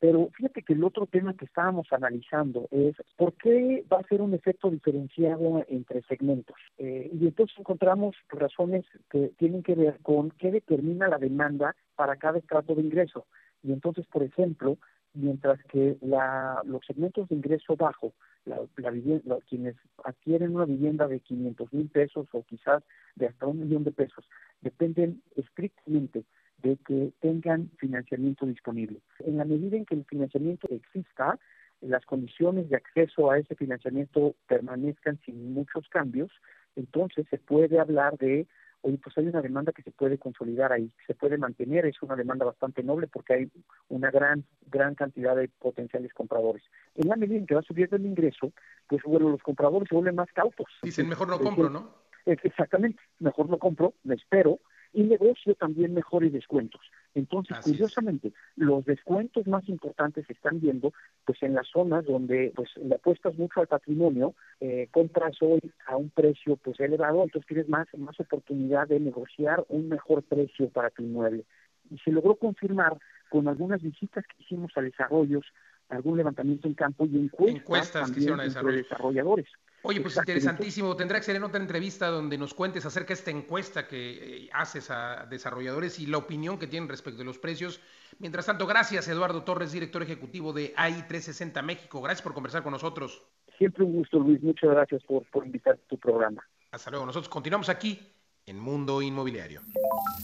[0.00, 4.20] Pero fíjate que el otro tema que estábamos analizando es por qué va a ser
[4.20, 6.56] un efecto diferenciado entre segmentos.
[6.76, 12.16] Eh, y entonces encontramos razones que tienen que ver con qué determina la demanda para
[12.16, 13.26] cada estrato de ingreso.
[13.62, 14.76] Y entonces, por ejemplo,
[15.14, 18.12] mientras que la, los segmentos de ingreso bajo,
[18.44, 22.82] la, la quienes adquieren una vivienda de 500 mil pesos o quizás
[23.14, 24.28] de hasta un millón de pesos,
[24.60, 26.24] dependen estrictamente
[26.62, 29.00] de que tengan financiamiento disponible.
[29.20, 31.38] En la medida en que el financiamiento exista,
[31.80, 36.30] las condiciones de acceso a ese financiamiento permanezcan sin muchos cambios,
[36.76, 38.46] entonces se puede hablar de,
[38.84, 42.16] oye, pues hay una demanda que se puede consolidar ahí, se puede mantener, es una
[42.16, 43.52] demanda bastante noble porque hay
[43.88, 46.62] una gran, gran cantidad de potenciales compradores.
[46.94, 48.52] En la medida en que va subiendo el ingreso,
[48.86, 50.66] pues bueno, los compradores se vuelven más cautos.
[50.82, 51.94] Dicen, mejor no compro, ¿no?
[52.26, 54.60] Exactamente, mejor no compro, me espero,
[54.94, 56.80] y negocio también mejores descuentos.
[57.14, 60.92] Entonces, curiosamente, los descuentos más importantes se están viendo
[61.24, 65.96] pues en las zonas donde pues le apuestas mucho al patrimonio, eh, compras hoy a
[65.96, 70.90] un precio pues elevado, entonces tienes más, más oportunidad de negociar un mejor precio para
[70.90, 71.44] tu inmueble.
[71.90, 72.96] Y se logró confirmar
[73.28, 75.44] con algunas visitas que hicimos a desarrollos,
[75.88, 79.46] algún levantamiento en campo y encuestas, encuestas que hicieron a desarrolladores.
[79.86, 80.96] Oye, pues interesantísimo.
[80.96, 84.50] Tendrá que ser en otra entrevista donde nos cuentes acerca de esta encuesta que eh,
[84.54, 87.82] haces a desarrolladores y la opinión que tienen respecto de los precios.
[88.18, 92.00] Mientras tanto, gracias Eduardo Torres, director ejecutivo de AI 360 México.
[92.00, 93.26] Gracias por conversar con nosotros.
[93.58, 94.42] Siempre un gusto, Luis.
[94.42, 96.42] Muchas gracias por, por invitar a tu programa.
[96.70, 97.04] Hasta luego.
[97.04, 98.00] Nosotros continuamos aquí
[98.46, 99.62] en Mundo Inmobiliario.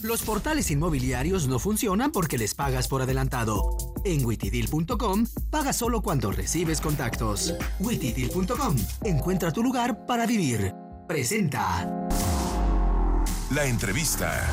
[0.02, 3.76] Los portales inmobiliarios no funcionan porque les pagas por adelantado.
[4.04, 7.54] En witidil.com paga solo cuando recibes contactos.
[7.80, 10.72] witidil.com encuentra tu lugar para vivir.
[11.08, 12.08] Presenta.
[13.50, 14.48] La entrevista.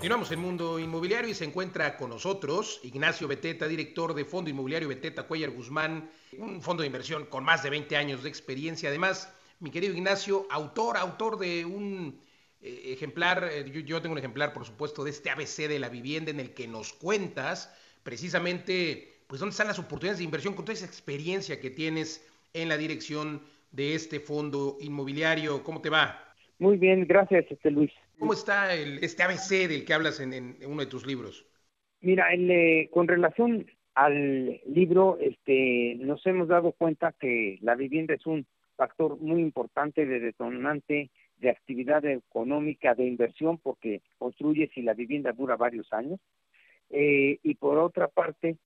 [0.00, 4.88] Continuamos en Mundo Inmobiliario y se encuentra con nosotros Ignacio Beteta, director de Fondo Inmobiliario
[4.88, 6.08] Beteta Cuellar Guzmán,
[6.38, 8.88] un fondo de inversión con más de 20 años de experiencia.
[8.88, 12.18] Además, mi querido Ignacio, autor, autor de un
[12.62, 16.30] eh, ejemplar, eh, yo, tengo un ejemplar, por supuesto, de este ABC de la vivienda
[16.30, 17.70] en el que nos cuentas
[18.02, 22.70] precisamente, pues, dónde están las oportunidades de inversión con toda esa experiencia que tienes en
[22.70, 25.62] la dirección de este fondo inmobiliario.
[25.62, 26.32] ¿Cómo te va?
[26.58, 27.92] Muy bien, gracias, este Luis.
[28.20, 31.46] ¿Cómo está el, este ABC del que hablas en, uno de tus libros?
[32.02, 38.12] Mira, el, eh, con relación al libro, este, nos hemos dado cuenta que la vivienda
[38.12, 44.82] es un factor muy importante de detonante de actividad económica, de inversión, porque construye si
[44.82, 46.20] la vivienda dura varios años.
[46.90, 48.58] Eh, y por otra parte,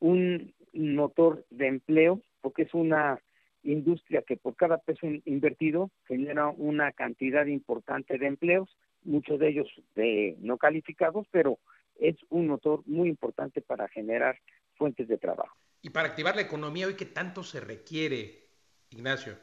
[0.00, 3.18] un motor de empleo, porque es una
[3.62, 8.68] industria que por cada peso invertido genera una cantidad importante de empleos
[9.04, 11.58] muchos de ellos de no calificados, pero
[11.98, 14.38] es un motor muy importante para generar
[14.76, 15.56] fuentes de trabajo.
[15.82, 18.44] Y para activar la economía hoy, ¿qué tanto se requiere,
[18.90, 19.38] Ignacio?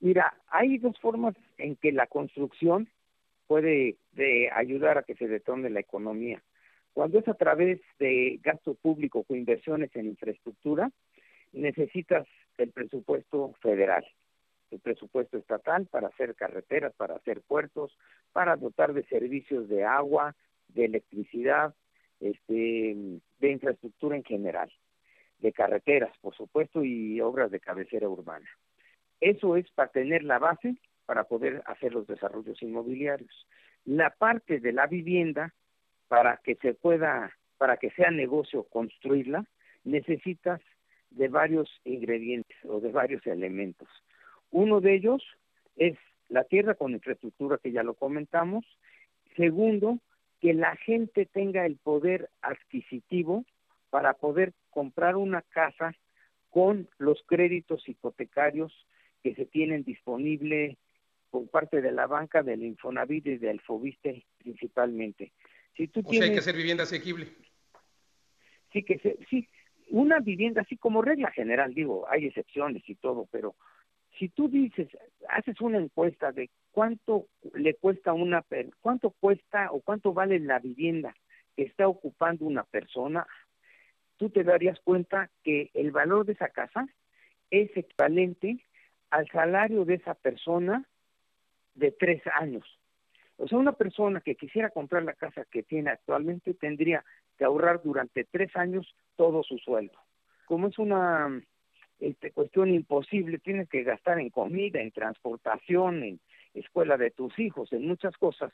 [0.00, 2.88] Mira, hay dos formas en que la construcción
[3.46, 6.42] puede de ayudar a que se detone la economía.
[6.92, 10.90] Cuando es a través de gasto público o inversiones en infraestructura,
[11.52, 12.26] necesitas
[12.58, 14.04] el presupuesto federal
[14.72, 17.96] el presupuesto estatal para hacer carreteras, para hacer puertos,
[18.32, 20.34] para dotar de servicios de agua,
[20.68, 21.74] de electricidad,
[22.20, 22.96] este,
[23.40, 24.72] de infraestructura en general,
[25.38, 28.48] de carreteras, por supuesto, y obras de cabecera urbana.
[29.20, 33.46] Eso es para tener la base para poder hacer los desarrollos inmobiliarios.
[33.84, 35.52] La parte de la vivienda,
[36.08, 39.44] para que se pueda, para que sea negocio construirla,
[39.84, 40.60] necesitas
[41.10, 43.88] de varios ingredientes o de varios elementos.
[44.52, 45.22] Uno de ellos
[45.76, 48.64] es la tierra con infraestructura, que ya lo comentamos.
[49.36, 49.98] Segundo,
[50.40, 53.44] que la gente tenga el poder adquisitivo
[53.90, 55.94] para poder comprar una casa
[56.50, 58.86] con los créditos hipotecarios
[59.22, 60.76] que se tienen disponible
[61.30, 65.32] por parte de la banca, del Infonavit y del Fobiste principalmente.
[65.76, 67.28] Si tú o sea, hay que hacer vivienda asequible.
[68.72, 69.48] Sí, que sí,
[69.88, 73.54] una vivienda así como regla general, digo, hay excepciones y todo, pero
[74.18, 74.88] si tú dices,
[75.28, 78.44] haces una encuesta de cuánto le cuesta una,
[78.80, 81.14] cuánto cuesta o cuánto vale la vivienda
[81.56, 83.26] que está ocupando una persona,
[84.16, 86.86] tú te darías cuenta que el valor de esa casa
[87.50, 88.64] es equivalente
[89.10, 90.84] al salario de esa persona
[91.74, 92.64] de tres años.
[93.36, 97.04] O sea, una persona que quisiera comprar la casa que tiene actualmente tendría
[97.36, 99.98] que ahorrar durante tres años todo su sueldo.
[100.46, 101.42] Como es una
[102.02, 106.20] este, cuestión imposible, tienes que gastar en comida, en transportación, en
[106.52, 108.52] escuela de tus hijos, en muchas cosas.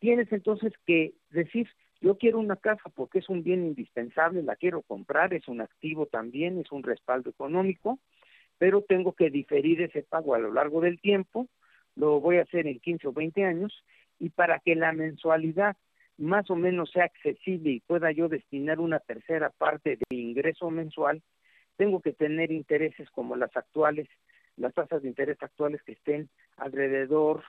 [0.00, 1.66] Tienes entonces que decir,
[2.02, 6.04] yo quiero una casa porque es un bien indispensable, la quiero comprar, es un activo
[6.04, 7.98] también, es un respaldo económico,
[8.58, 11.48] pero tengo que diferir ese pago a lo largo del tiempo,
[11.96, 13.82] lo voy a hacer en 15 o 20 años,
[14.18, 15.74] y para que la mensualidad
[16.18, 21.22] más o menos sea accesible y pueda yo destinar una tercera parte de ingreso mensual,
[21.76, 24.08] tengo que tener intereses como las actuales,
[24.56, 27.42] las tasas de interés actuales que estén alrededor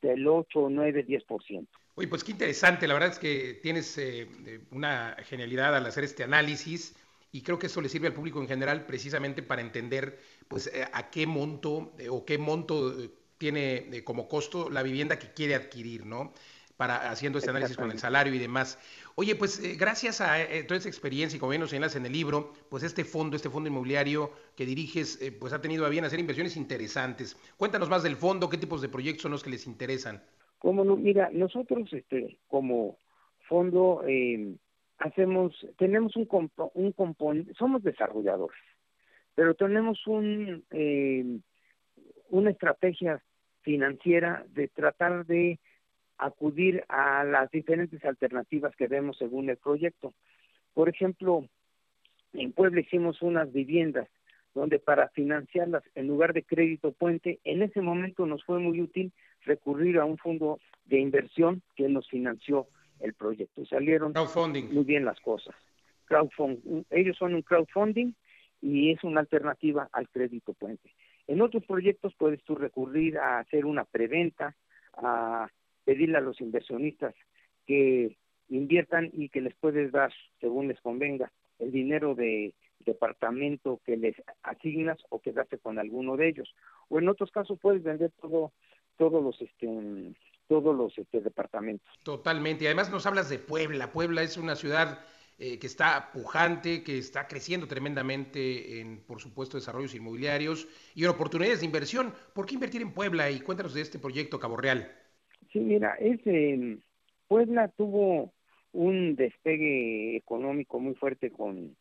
[0.00, 1.68] del 8, 9, 10%.
[1.94, 4.26] Oye, pues qué interesante, la verdad es que tienes eh,
[4.70, 6.96] una genialidad al hacer este análisis
[7.30, 10.86] y creo que eso le sirve al público en general precisamente para entender pues eh,
[10.92, 12.94] a qué monto eh, o qué monto
[13.38, 16.32] tiene como costo la vivienda que quiere adquirir, ¿no?
[16.76, 18.78] Para haciendo este análisis con el salario y demás.
[19.14, 22.06] Oye, pues eh, gracias a eh, toda esa experiencia y como bien nos señalas en
[22.06, 25.90] el libro, pues este fondo, este fondo inmobiliario que diriges, eh, pues ha tenido a
[25.90, 27.36] bien hacer inversiones interesantes.
[27.56, 30.22] Cuéntanos más del fondo, qué tipos de proyectos son los que les interesan.
[30.58, 32.96] Como no, mira, nosotros este, como
[33.48, 34.02] fondo
[34.98, 36.28] hacemos, tenemos un,
[36.74, 38.58] un componente, somos desarrolladores,
[39.34, 40.64] pero tenemos un,
[42.30, 43.22] una estrategia
[43.62, 45.58] financiera de tratar de
[46.24, 50.14] acudir a las diferentes alternativas que vemos según el proyecto.
[50.74, 51.46] Por ejemplo,
[52.32, 54.08] en Puebla hicimos unas viviendas
[54.54, 59.12] donde para financiarlas en lugar de crédito puente, en ese momento nos fue muy útil
[59.44, 62.68] recurrir a un fondo de inversión que nos financió
[63.00, 63.64] el proyecto.
[63.66, 65.54] Salieron muy bien las cosas.
[66.04, 68.12] Crowdfunding, ellos son un crowdfunding
[68.60, 70.94] y es una alternativa al crédito puente.
[71.26, 74.54] En otros proyectos puedes tú recurrir a hacer una preventa,
[74.94, 75.48] a
[75.84, 77.14] pedirle a los inversionistas
[77.66, 78.16] que
[78.48, 84.16] inviertan y que les puedes dar, según les convenga, el dinero de departamento que les
[84.42, 86.54] asignas o quedarte con alguno de ellos.
[86.88, 88.52] O en otros casos puedes vender todo,
[88.98, 90.14] todos los este,
[90.48, 91.88] todos los este, departamentos.
[92.02, 92.64] Totalmente.
[92.64, 93.92] Y además nos hablas de Puebla.
[93.92, 95.00] Puebla es una ciudad
[95.38, 101.60] eh, que está pujante, que está creciendo tremendamente en, por supuesto, desarrollos inmobiliarios y oportunidades
[101.60, 102.12] de inversión.
[102.34, 103.30] ¿Por qué invertir en Puebla?
[103.30, 104.92] Y cuéntanos de este proyecto Cabo Real.
[105.50, 106.20] Sí, mira, es,
[107.28, 108.32] Puebla tuvo
[108.72, 111.76] un despegue económico muy fuerte con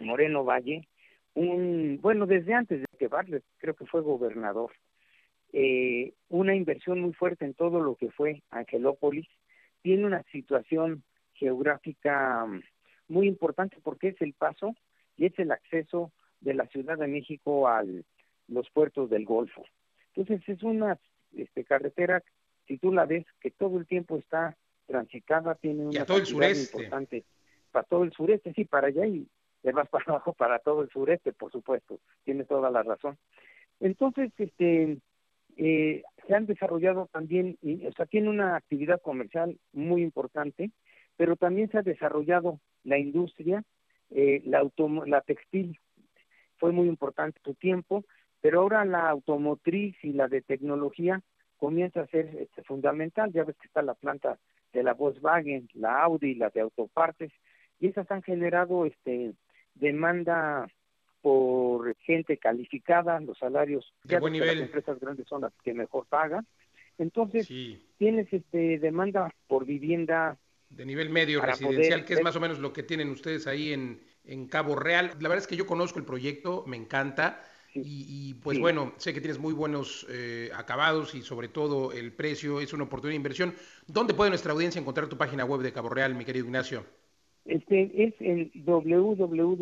[0.00, 0.88] Moreno Valle,
[1.34, 4.72] un bueno desde antes de que Bartlett creo que fue gobernador,
[5.52, 9.28] eh, una inversión muy fuerte en todo lo que fue Angelópolis,
[9.82, 11.04] tiene una situación
[11.34, 12.62] geográfica mm,
[13.08, 14.74] muy importante porque es el paso
[15.16, 17.84] y es el acceso de la Ciudad de México a
[18.48, 19.64] los puertos del Golfo.
[20.14, 20.98] Entonces es una
[21.36, 22.22] este, carretera,
[22.66, 26.76] si tú la ves, que todo el tiempo está transitada, tiene una todo el sureste.
[26.76, 27.24] importante
[27.72, 29.26] para todo el sureste, sí, para allá y
[29.62, 33.18] de más para abajo para todo el sureste, por supuesto, tiene toda la razón.
[33.80, 34.98] Entonces, este,
[35.56, 40.70] eh, se han desarrollado también, o sea, tiene una actividad comercial muy importante,
[41.16, 43.64] pero también se ha desarrollado la industria,
[44.10, 44.62] eh, la,
[45.06, 45.78] la textil
[46.56, 48.04] fue muy importante su tiempo,
[48.40, 51.20] pero ahora la automotriz y la de tecnología
[51.58, 53.32] comienza a ser este, fundamental.
[53.32, 54.38] Ya ves que está la planta
[54.72, 57.32] de la Volkswagen, la Audi, la de autopartes,
[57.80, 59.34] y esas han generado este
[59.74, 60.66] demanda
[61.20, 64.58] por gente calificada, los salarios de buen nivel.
[64.58, 66.46] las empresas grandes son las que mejor pagan.
[66.98, 67.48] Entonces,
[67.98, 70.38] tienes este demanda por vivienda
[70.70, 74.02] de nivel medio residencial, que es más o menos lo que tienen ustedes ahí en,
[74.24, 75.12] en Cabo Real.
[75.20, 77.42] La verdad es que yo conozco el proyecto, me encanta.
[77.74, 82.60] Y, pues bueno, sé que tienes muy buenos eh, acabados y sobre todo el precio
[82.60, 83.54] es una oportunidad de inversión.
[83.88, 86.84] ¿Dónde puede nuestra audiencia encontrar tu página web de Cabo Real, mi querido Ignacio?
[87.44, 89.54] Este es el www.fondobcg.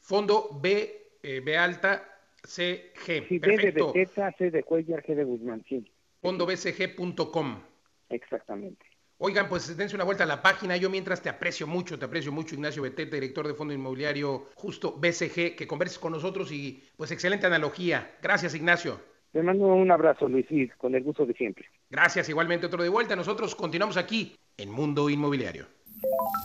[0.00, 2.06] Fondo B, eh, B alta,
[2.44, 3.26] C, G.
[3.26, 3.92] Sí, Perfecto.
[3.92, 5.84] B de Teta, C de Cuellar, G de Guzmán, sí.
[6.20, 7.60] Fondobcg.com.
[8.08, 8.85] Exactamente.
[9.18, 10.76] Oigan, pues dense una vuelta a la página.
[10.76, 14.92] Yo mientras te aprecio mucho, te aprecio mucho, Ignacio Beteta, director de Fondo Inmobiliario Justo
[14.98, 18.16] BCG, que converses con nosotros y pues excelente analogía.
[18.22, 19.00] Gracias, Ignacio.
[19.32, 21.66] Te mando un abrazo, Luis, y con el gusto de siempre.
[21.90, 23.16] Gracias, igualmente otro de vuelta.
[23.16, 25.66] Nosotros continuamos aquí en Mundo Inmobiliario.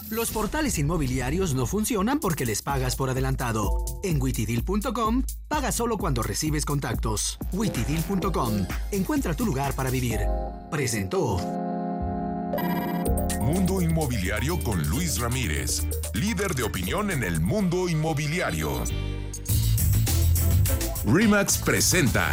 [0.10, 3.86] Los portales inmobiliarios no funcionan porque les pagas por adelantado.
[4.03, 7.38] En witidil.com, paga solo cuando recibes contactos.
[7.53, 10.19] witidil.com, encuentra tu lugar para vivir.
[10.69, 11.70] Presentó.
[13.42, 18.84] Mundo Inmobiliario con Luis Ramírez, líder de opinión en el mundo inmobiliario.
[21.06, 22.28] Remax presenta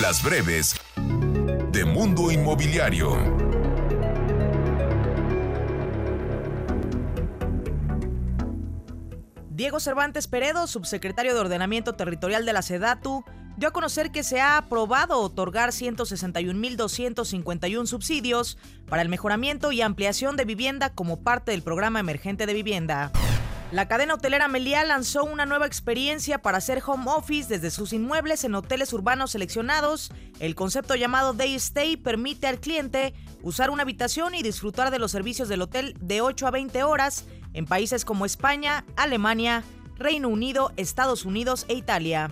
[0.00, 0.74] Las breves
[1.72, 3.16] de Mundo Inmobiliario.
[9.50, 13.24] Diego Cervantes Peredo, subsecretario de Ordenamiento Territorial de la SEDATU,
[13.58, 18.56] dio a conocer que se ha aprobado otorgar 161.251 subsidios
[18.88, 23.10] para el mejoramiento y ampliación de vivienda como parte del programa emergente de vivienda.
[23.72, 28.44] La cadena hotelera Meliá lanzó una nueva experiencia para hacer home office desde sus inmuebles
[28.44, 30.12] en hoteles urbanos seleccionados.
[30.38, 35.10] El concepto llamado Day Stay permite al cliente usar una habitación y disfrutar de los
[35.10, 39.64] servicios del hotel de 8 a 20 horas en países como España, Alemania,
[39.96, 42.30] Reino Unido, Estados Unidos e Italia.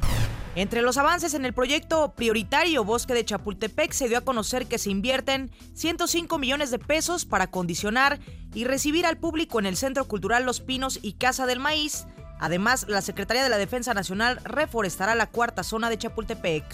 [0.56, 4.78] Entre los avances en el proyecto prioritario Bosque de Chapultepec se dio a conocer que
[4.78, 8.18] se invierten 105 millones de pesos para condicionar
[8.54, 12.06] y recibir al público en el Centro Cultural Los Pinos y Casa del Maíz.
[12.40, 16.64] Además, la Secretaría de la Defensa Nacional reforestará la cuarta zona de Chapultepec.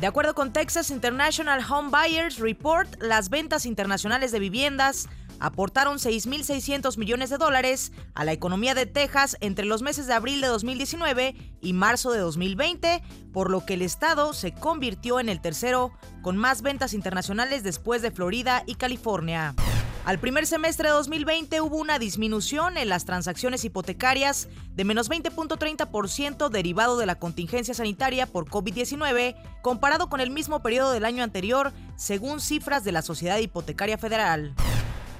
[0.00, 5.08] De acuerdo con Texas International Home Buyers Report, las ventas internacionales de viviendas
[5.40, 10.40] aportaron 6.600 millones de dólares a la economía de Texas entre los meses de abril
[10.40, 15.40] de 2019 y marzo de 2020, por lo que el estado se convirtió en el
[15.40, 19.54] tercero con más ventas internacionales después de Florida y California.
[20.08, 26.48] Al primer semestre de 2020 hubo una disminución en las transacciones hipotecarias de menos 20.30%
[26.48, 31.74] derivado de la contingencia sanitaria por COVID-19 comparado con el mismo periodo del año anterior,
[31.96, 34.54] según cifras de la Sociedad Hipotecaria Federal.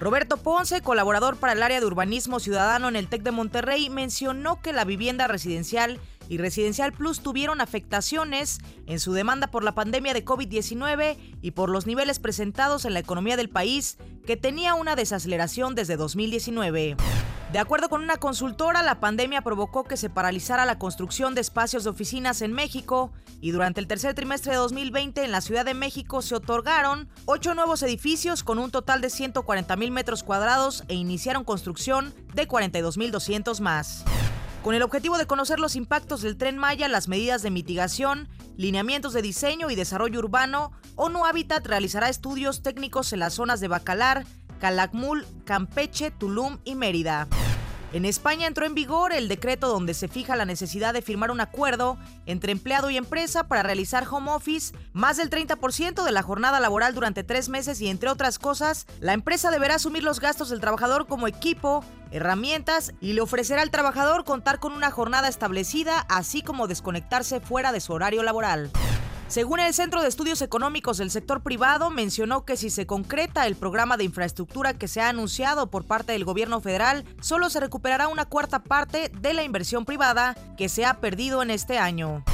[0.01, 4.63] Roberto Ponce, colaborador para el área de urbanismo ciudadano en el TEC de Monterrey, mencionó
[4.63, 10.15] que la vivienda residencial y Residencial Plus tuvieron afectaciones en su demanda por la pandemia
[10.15, 14.97] de COVID-19 y por los niveles presentados en la economía del país, que tenía una
[14.97, 16.97] desaceleración desde 2019.
[17.53, 21.85] De acuerdo con una consultora, la pandemia provocó que se paralizara la construcción de espacios
[21.85, 23.11] de oficinas en México
[23.41, 27.55] y durante el tercer trimestre de 2020 en la Ciudad de México se otorgaron ocho
[27.55, 32.99] nuevos edificios con un total de 140 mil metros cuadrados e iniciaron construcción de 42
[32.99, 34.05] mil 200 más.
[34.63, 39.13] Con el objetivo de conocer los impactos del tren Maya, las medidas de mitigación, lineamientos
[39.13, 44.27] de diseño y desarrollo urbano, ONU Habitat realizará estudios técnicos en las zonas de Bacalar,
[44.61, 47.29] Calakmul, Campeche, Tulum y Mérida.
[47.91, 51.41] En España entró en vigor el decreto donde se fija la necesidad de firmar un
[51.41, 56.61] acuerdo entre empleado y empresa para realizar home office más del 30% de la jornada
[56.61, 60.61] laboral durante tres meses y entre otras cosas, la empresa deberá asumir los gastos del
[60.61, 66.43] trabajador como equipo, herramientas y le ofrecerá al trabajador contar con una jornada establecida así
[66.43, 68.71] como desconectarse fuera de su horario laboral.
[69.29, 73.57] Según el Centro de Estudios Económicos del Sector Privado, mencionó que si se concreta el
[73.57, 78.09] programa de infraestructura que se ha anunciado por parte del gobierno federal, solo se recuperará
[78.09, 82.25] una cuarta parte de la inversión privada que se ha perdido en este año.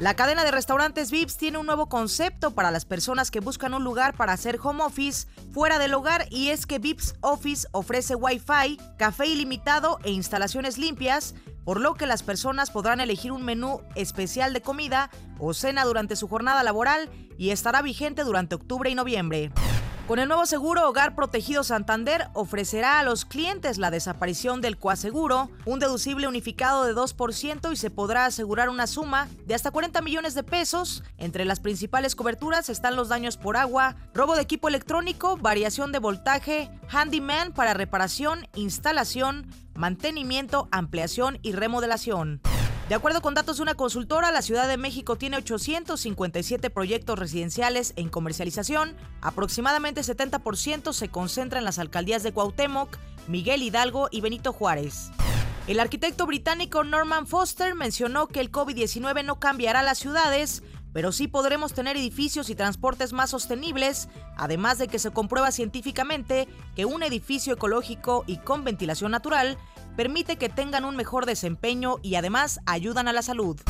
[0.00, 3.84] La cadena de restaurantes VIPS tiene un nuevo concepto para las personas que buscan un
[3.84, 8.78] lugar para hacer home office fuera del hogar y es que VIPS Office ofrece Wi-Fi,
[8.96, 11.34] café ilimitado e instalaciones limpias
[11.68, 16.16] por lo que las personas podrán elegir un menú especial de comida o cena durante
[16.16, 19.52] su jornada laboral y estará vigente durante octubre y noviembre.
[20.06, 25.50] Con el nuevo seguro Hogar Protegido Santander ofrecerá a los clientes la desaparición del coaseguro,
[25.66, 30.34] un deducible unificado de 2% y se podrá asegurar una suma de hasta 40 millones
[30.34, 31.02] de pesos.
[31.18, 35.98] Entre las principales coberturas están los daños por agua, robo de equipo electrónico, variación de
[35.98, 39.46] voltaje, handyman para reparación, instalación,
[39.78, 42.42] mantenimiento, ampliación y remodelación.
[42.88, 47.92] De acuerdo con datos de una consultora, la Ciudad de México tiene 857 proyectos residenciales
[47.96, 48.96] en comercialización.
[49.20, 52.96] Aproximadamente 70% se concentra en las alcaldías de Cuauhtémoc,
[53.28, 55.10] Miguel Hidalgo y Benito Juárez.
[55.68, 60.62] El arquitecto británico Norman Foster mencionó que el COVID-19 no cambiará las ciudades,
[60.92, 66.48] pero sí podremos tener edificios y transportes más sostenibles, además de que se comprueba científicamente
[66.74, 69.58] que un edificio ecológico y con ventilación natural
[69.96, 73.60] permite que tengan un mejor desempeño y además ayudan a la salud.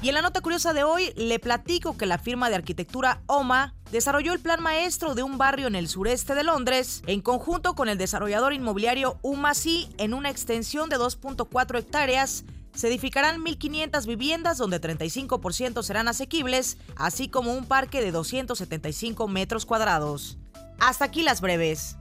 [0.00, 3.74] Y en la nota curiosa de hoy le platico que la firma de arquitectura OMA
[3.90, 7.88] desarrolló el plan maestro de un barrio en el sureste de Londres en conjunto con
[7.88, 12.44] el desarrollador inmobiliario UMASI en una extensión de 2.4 hectáreas.
[12.78, 19.66] Se edificarán 1.500 viviendas donde 35% serán asequibles, así como un parque de 275 metros
[19.66, 20.38] cuadrados.
[20.78, 21.96] Hasta aquí las breves.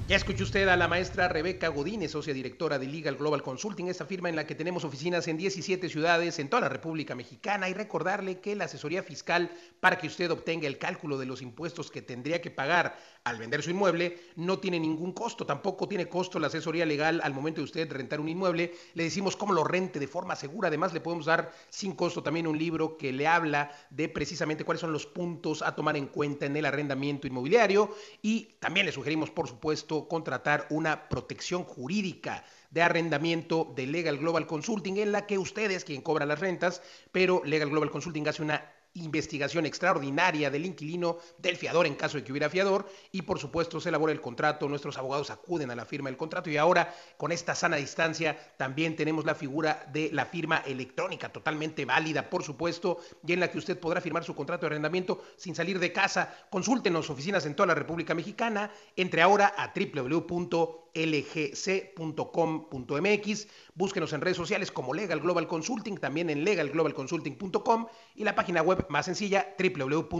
[0.07, 4.05] Ya escuchó usted a la maestra Rebeca Godínez, socia directora de Legal Global Consulting, esta
[4.05, 7.73] firma en la que tenemos oficinas en 17 ciudades en toda la República Mexicana y
[7.73, 9.51] recordarle que la asesoría fiscal
[9.81, 12.97] para que usted obtenga el cálculo de los impuestos que tendría que pagar
[13.27, 17.33] al vender su inmueble no tiene ningún costo, tampoco tiene costo la asesoría legal al
[17.33, 18.73] momento de usted rentar un inmueble.
[18.93, 20.69] Le decimos cómo lo rente de forma segura.
[20.69, 24.79] Además, le podemos dar sin costo también un libro que le habla de precisamente cuáles
[24.79, 27.93] son los puntos a tomar en cuenta en el arrendamiento inmobiliario.
[28.21, 34.47] Y también le sugerimos, por supuesto, contratar una protección jurídica de arrendamiento de Legal Global
[34.47, 38.41] Consulting, en la que usted es quien cobra las rentas, pero Legal Global Consulting hace
[38.41, 43.39] una investigación extraordinaria del inquilino, del fiador en caso de que hubiera fiador y por
[43.39, 46.93] supuesto se elabora el contrato, nuestros abogados acuden a la firma del contrato y ahora
[47.17, 52.43] con esta sana distancia también tenemos la figura de la firma electrónica totalmente válida por
[52.43, 55.91] supuesto y en la que usted podrá firmar su contrato de arrendamiento sin salir de
[55.91, 56.35] casa.
[56.49, 62.27] Consúltenos oficinas en toda la República Mexicana, entre ahora a www lgc.com.mx.
[63.75, 68.85] Búsquenos en redes sociales como Legal Global Consulting, también en legalglobalconsulting.com y la página web
[68.89, 70.17] más sencilla www.lgc.com.mx.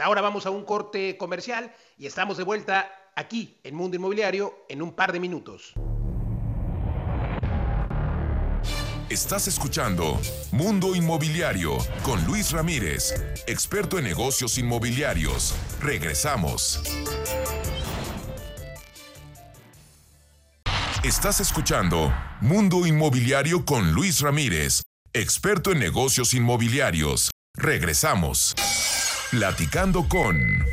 [0.00, 4.82] Ahora vamos a un corte comercial y estamos de vuelta aquí en Mundo Inmobiliario en
[4.82, 5.74] un par de minutos.
[9.10, 10.20] Estás escuchando
[10.52, 13.12] Mundo Inmobiliario con Luis Ramírez,
[13.48, 15.56] experto en negocios inmobiliarios.
[15.80, 16.80] Regresamos.
[21.02, 24.82] Estás escuchando Mundo Inmobiliario con Luis Ramírez,
[25.12, 27.32] experto en negocios inmobiliarios.
[27.56, 28.54] Regresamos.
[29.32, 30.69] Platicando con...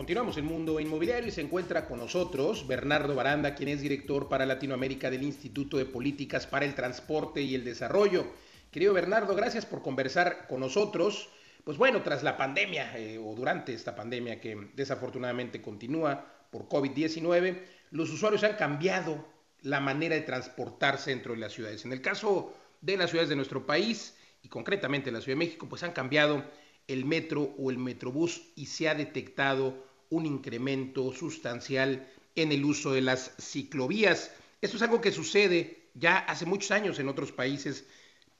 [0.00, 4.46] Continuamos en Mundo Inmobiliario y se encuentra con nosotros Bernardo Baranda, quien es director para
[4.46, 8.24] Latinoamérica del Instituto de Políticas para el Transporte y el Desarrollo.
[8.70, 11.28] Querido Bernardo, gracias por conversar con nosotros.
[11.64, 17.60] Pues bueno, tras la pandemia eh, o durante esta pandemia que desafortunadamente continúa por COVID-19,
[17.90, 19.26] los usuarios han cambiado
[19.60, 21.84] la manera de transportarse dentro de las ciudades.
[21.84, 25.44] En el caso de las ciudades de nuestro país y concretamente en la Ciudad de
[25.44, 26.42] México, pues han cambiado
[26.88, 32.92] el metro o el metrobús y se ha detectado un incremento sustancial en el uso
[32.92, 34.36] de las ciclovías.
[34.60, 37.88] Esto es algo que sucede ya hace muchos años en otros países,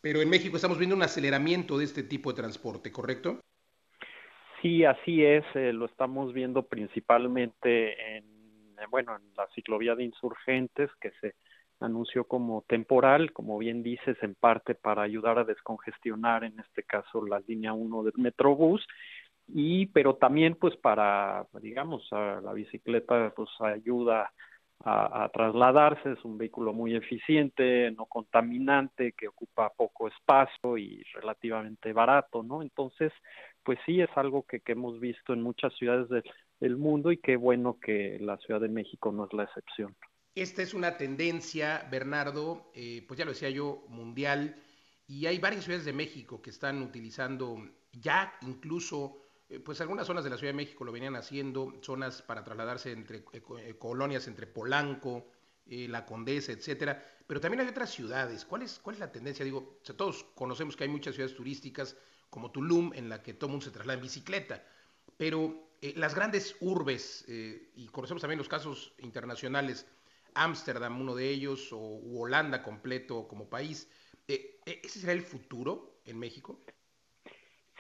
[0.01, 3.41] pero en México estamos viendo un aceleramiento de este tipo de transporte, ¿correcto?
[4.62, 5.45] Sí, así es.
[5.55, 8.25] Eh, lo estamos viendo principalmente en,
[8.91, 11.35] bueno, en la ciclovía de insurgentes que se
[11.81, 17.25] anunció como temporal, como bien dices, en parte para ayudar a descongestionar, en este caso,
[17.25, 18.87] la línea 1 del Metrobús,
[19.55, 24.32] y pero también pues para digamos la bicicleta pues ayuda
[24.82, 31.92] a, trasladarse es un vehículo muy eficiente no contaminante que ocupa poco espacio y relativamente
[31.92, 33.12] barato no entonces
[33.62, 36.09] pues sí es algo que, que hemos visto en muchas ciudades
[36.61, 39.96] del mundo y qué bueno que la Ciudad de México no es la excepción.
[40.34, 44.55] Esta es una tendencia Bernardo eh, pues ya lo decía yo mundial
[45.07, 47.57] y hay varias ciudades de México que están utilizando
[47.92, 52.44] ya incluso pues algunas zonas de la Ciudad de México lo venían haciendo, zonas para
[52.44, 55.26] trasladarse entre eh, eh, colonias entre Polanco,
[55.66, 58.44] La Condesa, etcétera, pero también hay otras ciudades.
[58.44, 59.44] ¿Cuál es, cuál es la tendencia?
[59.44, 61.96] Digo, todos conocemos que hay muchas ciudades turísticas
[62.28, 64.64] como Tulum, en la que todo mundo se traslada en bicicleta,
[65.16, 69.86] pero las grandes urbes, y conocemos también los casos internacionales,
[70.34, 73.88] Ámsterdam, uno de ellos, o Holanda completo como país,
[74.26, 76.64] ¿ese será el futuro en México?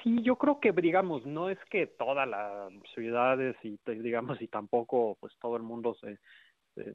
[0.02, 5.16] Sí, yo creo que, digamos, no es que todas las ciudades y, digamos, y tampoco,
[5.20, 6.18] pues, todo el mundo se,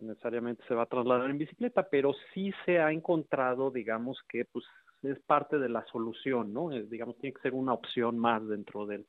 [0.01, 4.65] necesariamente se va a trasladar en bicicleta, pero sí se ha encontrado, digamos, que, pues,
[5.03, 6.71] es parte de la solución, ¿no?
[6.71, 9.05] Eh, digamos, tiene que ser una opción más dentro de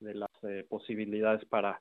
[0.00, 1.80] las eh, posibilidades para,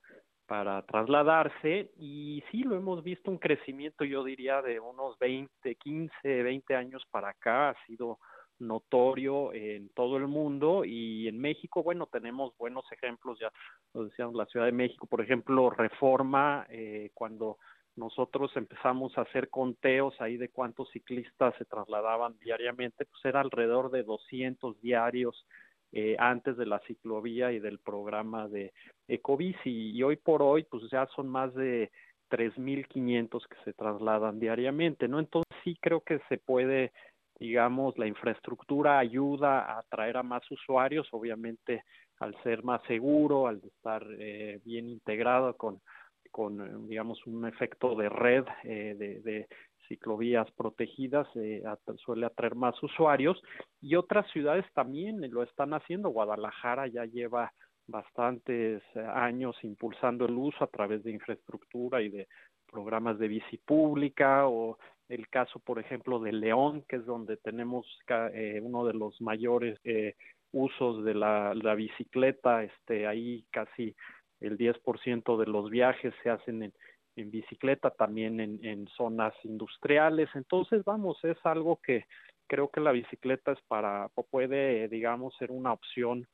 [0.51, 6.43] para trasladarse y sí lo hemos visto un crecimiento yo diría de unos 20, 15,
[6.43, 8.19] 20 años para acá ha sido
[8.61, 13.51] notorio en todo el mundo y en México, bueno, tenemos buenos ejemplos, ya
[13.93, 17.57] lo decíamos, la Ciudad de México, por ejemplo, Reforma, eh, cuando
[17.95, 23.91] nosotros empezamos a hacer conteos ahí de cuántos ciclistas se trasladaban diariamente, pues era alrededor
[23.91, 25.45] de 200 diarios
[25.91, 28.71] eh, antes de la ciclovía y del programa de
[29.09, 31.91] Ecobici y hoy por hoy pues ya son más de
[32.29, 35.19] 3.500 que se trasladan diariamente, ¿no?
[35.19, 36.93] Entonces sí creo que se puede
[37.41, 41.83] digamos, la infraestructura ayuda a atraer a más usuarios, obviamente
[42.19, 45.81] al ser más seguro, al estar eh, bien integrado con,
[46.29, 49.47] con, digamos, un efecto de red eh, de,
[49.87, 51.63] ciclovías protegidas, eh,
[51.97, 53.41] suele atraer más usuarios
[53.81, 56.09] y otras ciudades también lo están haciendo.
[56.09, 57.51] Guadalajara ya lleva
[57.87, 58.83] bastantes
[59.15, 62.27] años impulsando el uso a través de infraestructura y de
[62.71, 64.77] programas de bici pública o
[65.11, 67.85] el caso, por ejemplo, de León, que es donde tenemos
[68.33, 70.15] eh, uno de los mayores eh,
[70.51, 73.93] usos de la, bicicleta, este, ahí casi
[74.39, 76.73] el 10% de los viajes se hacen en,
[77.17, 80.29] en bicicleta, también en, en, zonas industriales.
[80.33, 82.05] Entonces, vamos, es algo que
[82.47, 86.25] creo que la bicicleta es para, puede, digamos, ser una opción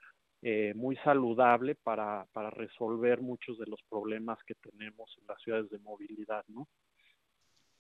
[0.44, 5.70] eh, muy saludable para, para resolver muchos de los problemas que tenemos en las ciudades
[5.72, 6.68] de movilidad, ¿no?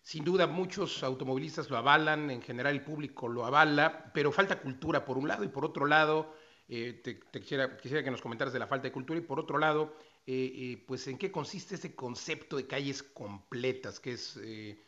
[0.07, 5.03] Sin duda, muchos automovilistas lo avalan, en general el público lo avala, pero falta cultura
[5.03, 6.33] por un lado y por otro lado,
[6.69, 9.57] eh, te, quisiera, quisiera, que nos comentaras de la falta de cultura y por otro
[9.57, 14.39] lado, eh, eh, pues en qué consiste ese concepto de calles completas, que es,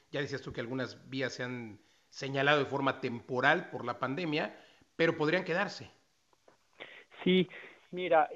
[0.10, 4.58] ya decías tú que algunas vías se han señalado de forma temporal por la pandemia,
[4.96, 5.92] pero podrían quedarse.
[7.26, 7.46] Sí,
[7.92, 8.30] mira,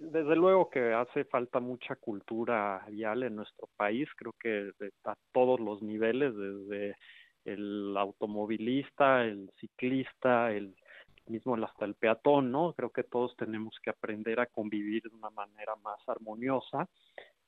[0.00, 4.70] desde luego que hace falta mucha cultura vial en nuestro país, creo que
[5.04, 6.96] a todos los niveles, desde
[7.44, 10.74] el automovilista, el ciclista, el
[11.26, 12.72] mismo hasta el peatón, ¿no?
[12.72, 16.88] Creo que todos tenemos que aprender a convivir de una manera más armoniosa.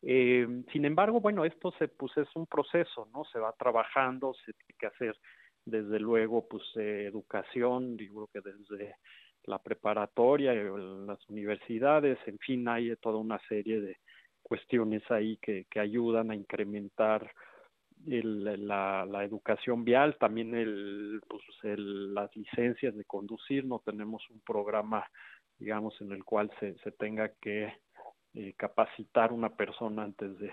[0.02, 3.24] Eh, sin embargo, bueno, esto se, pues es un proceso, ¿no?
[3.32, 5.16] Se va trabajando, se tiene que hacer
[5.64, 8.96] desde luego, pues eh, educación, digo que desde
[9.44, 13.96] la preparatoria, las universidades, en fin, hay toda una serie de
[14.42, 17.32] cuestiones ahí que, que ayudan a incrementar
[18.06, 24.22] el, la, la, educación vial, también el, pues, el, las licencias de conducir, no tenemos
[24.30, 25.04] un programa,
[25.58, 27.72] digamos, en el cual se, se tenga que
[28.34, 30.52] eh, capacitar una persona antes de,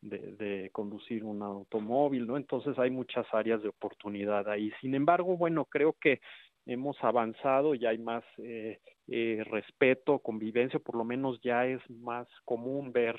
[0.00, 2.36] de, de, conducir un automóvil, ¿no?
[2.36, 4.72] Entonces hay muchas áreas de oportunidad ahí.
[4.80, 6.20] Sin embargo, bueno, creo que
[6.66, 12.28] hemos avanzado, ya hay más eh, eh, respeto, convivencia, por lo menos ya es más
[12.44, 13.18] común ver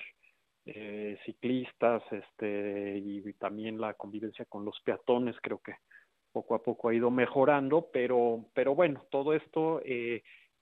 [0.65, 5.75] eh, ciclistas, este, y también la convivencia con los peatones, creo que
[6.31, 9.81] poco a poco ha ido mejorando, pero, pero bueno, todo esto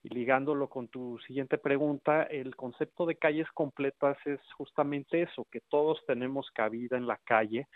[0.02, 5.60] y ligándolo con tu siguiente pregunta, el concepto de calles completas es justamente eso, que
[5.68, 7.68] todos tenemos cabida en la calle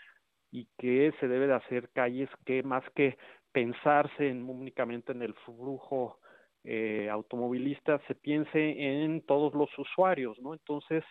[0.51, 3.17] y que se debe de hacer calles que más que
[3.55, 6.19] pensarse en, únicamente en el flujo
[6.65, 10.53] eh, automovilista, se piense en todos los usuarios, ¿no?
[10.53, 11.05] Entonces,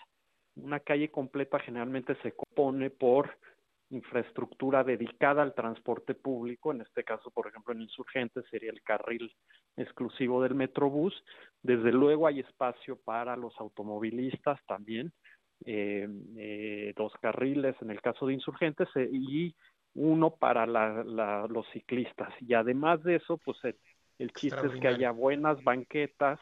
[0.54, 3.30] una calle completa generalmente se compone por
[3.88, 9.32] infraestructura dedicada al transporte público, en este caso, por ejemplo, en Insurgentes sería el carril
[9.78, 11.14] exclusivo del Metrobús.
[11.62, 15.14] Desde luego hay espacio para los automovilistas también,
[15.64, 19.54] eh, eh, dos carriles en el caso de Insurgentes eh, y
[19.94, 22.32] uno para la, la, los ciclistas.
[22.40, 23.76] Y además de eso, pues el,
[24.18, 26.40] el chiste es que haya buenas banquetas,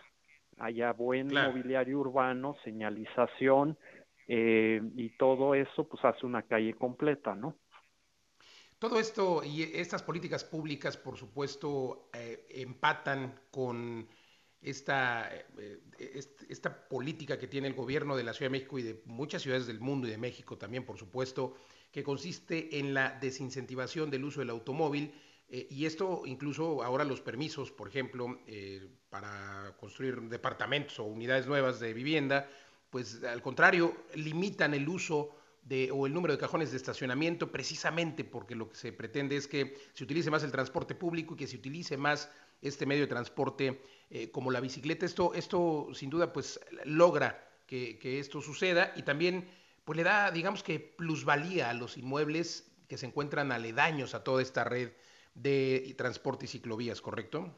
[0.58, 1.50] haya buen claro.
[1.50, 3.78] mobiliario urbano, señalización,
[4.28, 7.56] eh, y todo eso pues hace una calle completa, ¿no?
[8.78, 14.08] Todo esto y estas políticas públicas, por supuesto, eh, empatan con
[14.60, 15.80] esta, eh,
[16.48, 19.66] esta política que tiene el gobierno de la Ciudad de México y de muchas ciudades
[19.66, 21.54] del mundo y de México también, por supuesto,
[21.92, 25.12] que consiste en la desincentivación del uso del automóvil.
[25.48, 31.46] Eh, y esto incluso ahora los permisos, por ejemplo, eh, para construir departamentos o unidades
[31.46, 32.48] nuevas de vivienda,
[32.88, 38.24] pues al contrario, limitan el uso de, o el número de cajones de estacionamiento precisamente
[38.24, 41.46] porque lo que se pretende es que se utilice más el transporte público y que
[41.46, 42.30] se utilice más
[42.62, 45.04] este medio de transporte eh, como la bicicleta.
[45.04, 49.48] Esto, esto sin duda pues logra que, que, esto suceda y también
[49.84, 54.42] pues le da digamos que plusvalía a los inmuebles que se encuentran aledaños a toda
[54.42, 54.92] esta red
[55.34, 57.54] de transporte y ciclovías, ¿correcto?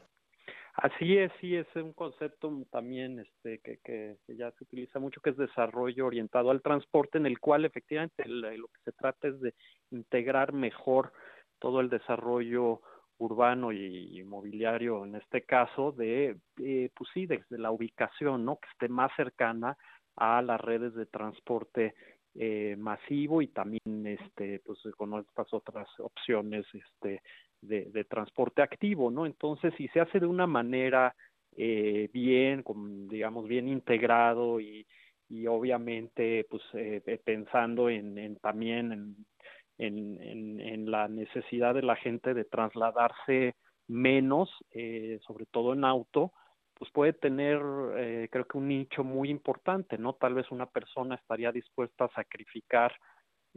[0.75, 5.37] Así es, sí, es un concepto también este, que, ya se utiliza mucho, que es
[5.37, 9.53] desarrollo orientado al transporte, en el cual efectivamente lo que se trata es de
[9.91, 11.13] integrar mejor
[11.59, 12.81] todo el desarrollo
[13.17, 18.57] urbano y inmobiliario, en este caso, de, eh, pues sí, desde la ubicación, ¿no?
[18.57, 19.77] Que esté más cercana
[20.17, 21.95] a las redes de transporte
[22.35, 27.21] eh, masivo y también, este, pues con estas otras opciones, este,
[27.61, 29.25] de, de, transporte activo, ¿no?
[29.25, 31.15] Entonces, si se hace de una manera
[31.55, 34.85] eh, bien, con, digamos, bien integrado y,
[35.29, 39.15] y obviamente, pues, eh, pensando en, en también en,
[39.77, 43.55] en, en, en, la necesidad de la gente de trasladarse
[43.87, 46.31] menos, eh, sobre todo en auto,
[46.77, 47.59] pues puede tener,
[47.97, 50.13] eh, creo que un nicho muy importante, ¿no?
[50.13, 52.93] Tal vez una persona estaría dispuesta a sacrificar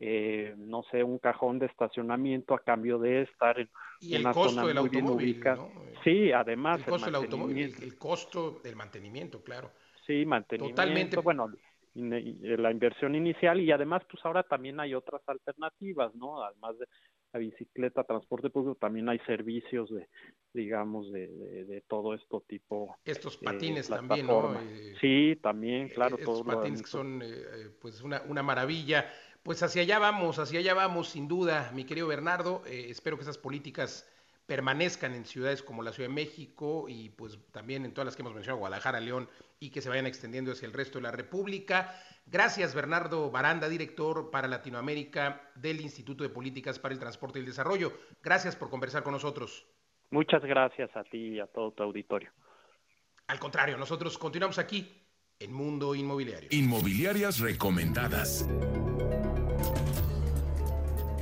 [0.01, 3.69] eh, no sé, un cajón de estacionamiento a cambio de estar en
[4.01, 5.57] y una el costo zona del muy automóvil, ubicada.
[5.57, 5.71] ¿no?
[6.05, 9.73] Sí, además el costo del automóvil, el, el, costo del mantenimiento, claro.
[10.07, 11.17] Sí, mantenimiento, Totalmente.
[11.17, 11.51] bueno,
[11.95, 16.45] la inversión inicial y además pues ahora también hay otras alternativas, ¿no?
[16.45, 16.87] Además de
[17.33, 20.09] la bicicleta, transporte público, también hay servicios de,
[20.55, 22.97] digamos, de, de, de todo esto tipo.
[23.05, 24.59] Estos patines eh, también, ¿no?
[24.61, 26.17] Eh, sí, también, claro.
[26.17, 29.11] Estos todo patines que son, eh, pues, una, una maravilla.
[29.43, 32.63] Pues hacia allá vamos, hacia allá vamos, sin duda, mi querido Bernardo.
[32.67, 34.07] Eh, espero que esas políticas
[34.49, 38.23] permanezcan en ciudades como la Ciudad de México y pues también en todas las que
[38.23, 39.29] hemos mencionado, Guadalajara, León,
[39.61, 41.95] y que se vayan extendiendo hacia el resto de la República.
[42.25, 47.47] Gracias, Bernardo Baranda, director para Latinoamérica del Instituto de Políticas para el Transporte y el
[47.47, 47.93] Desarrollo.
[48.23, 49.67] Gracias por conversar con nosotros.
[50.11, 52.31] Muchas gracias a ti y a todo tu auditorio.
[53.27, 55.05] Al contrario, nosotros continuamos aquí
[55.39, 56.49] en Mundo Inmobiliario.
[56.53, 58.49] Inmobiliarias recomendadas.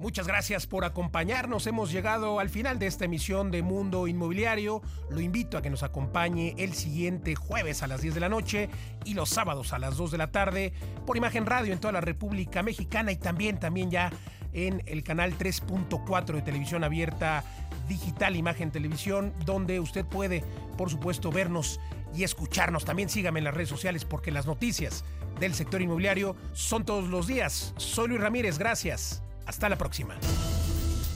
[0.02, 1.68] Muchas gracias por acompañarnos.
[1.68, 4.82] Hemos llegado al final de esta emisión de Mundo Inmobiliario.
[5.12, 8.68] Lo invito a que nos acompañe el siguiente jueves a las 10 de la noche
[9.06, 10.74] y los sábados a las 2 de la tarde
[11.06, 14.12] por Imagen Radio en toda la República Mexicana y también, también ya
[14.54, 17.44] en el canal 3.4 de televisión abierta
[17.88, 20.44] digital Imagen Televisión, donde usted puede,
[20.78, 21.80] por supuesto, vernos
[22.16, 22.86] y escucharnos.
[22.86, 25.04] También sígame en las redes sociales porque las noticias
[25.40, 27.74] del sector inmobiliario son todos los días.
[27.78, 29.24] Soy Luis Ramírez, gracias.
[29.46, 30.16] Hasta la próxima.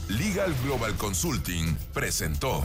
[0.08, 2.64] Legal Global Consulting presentó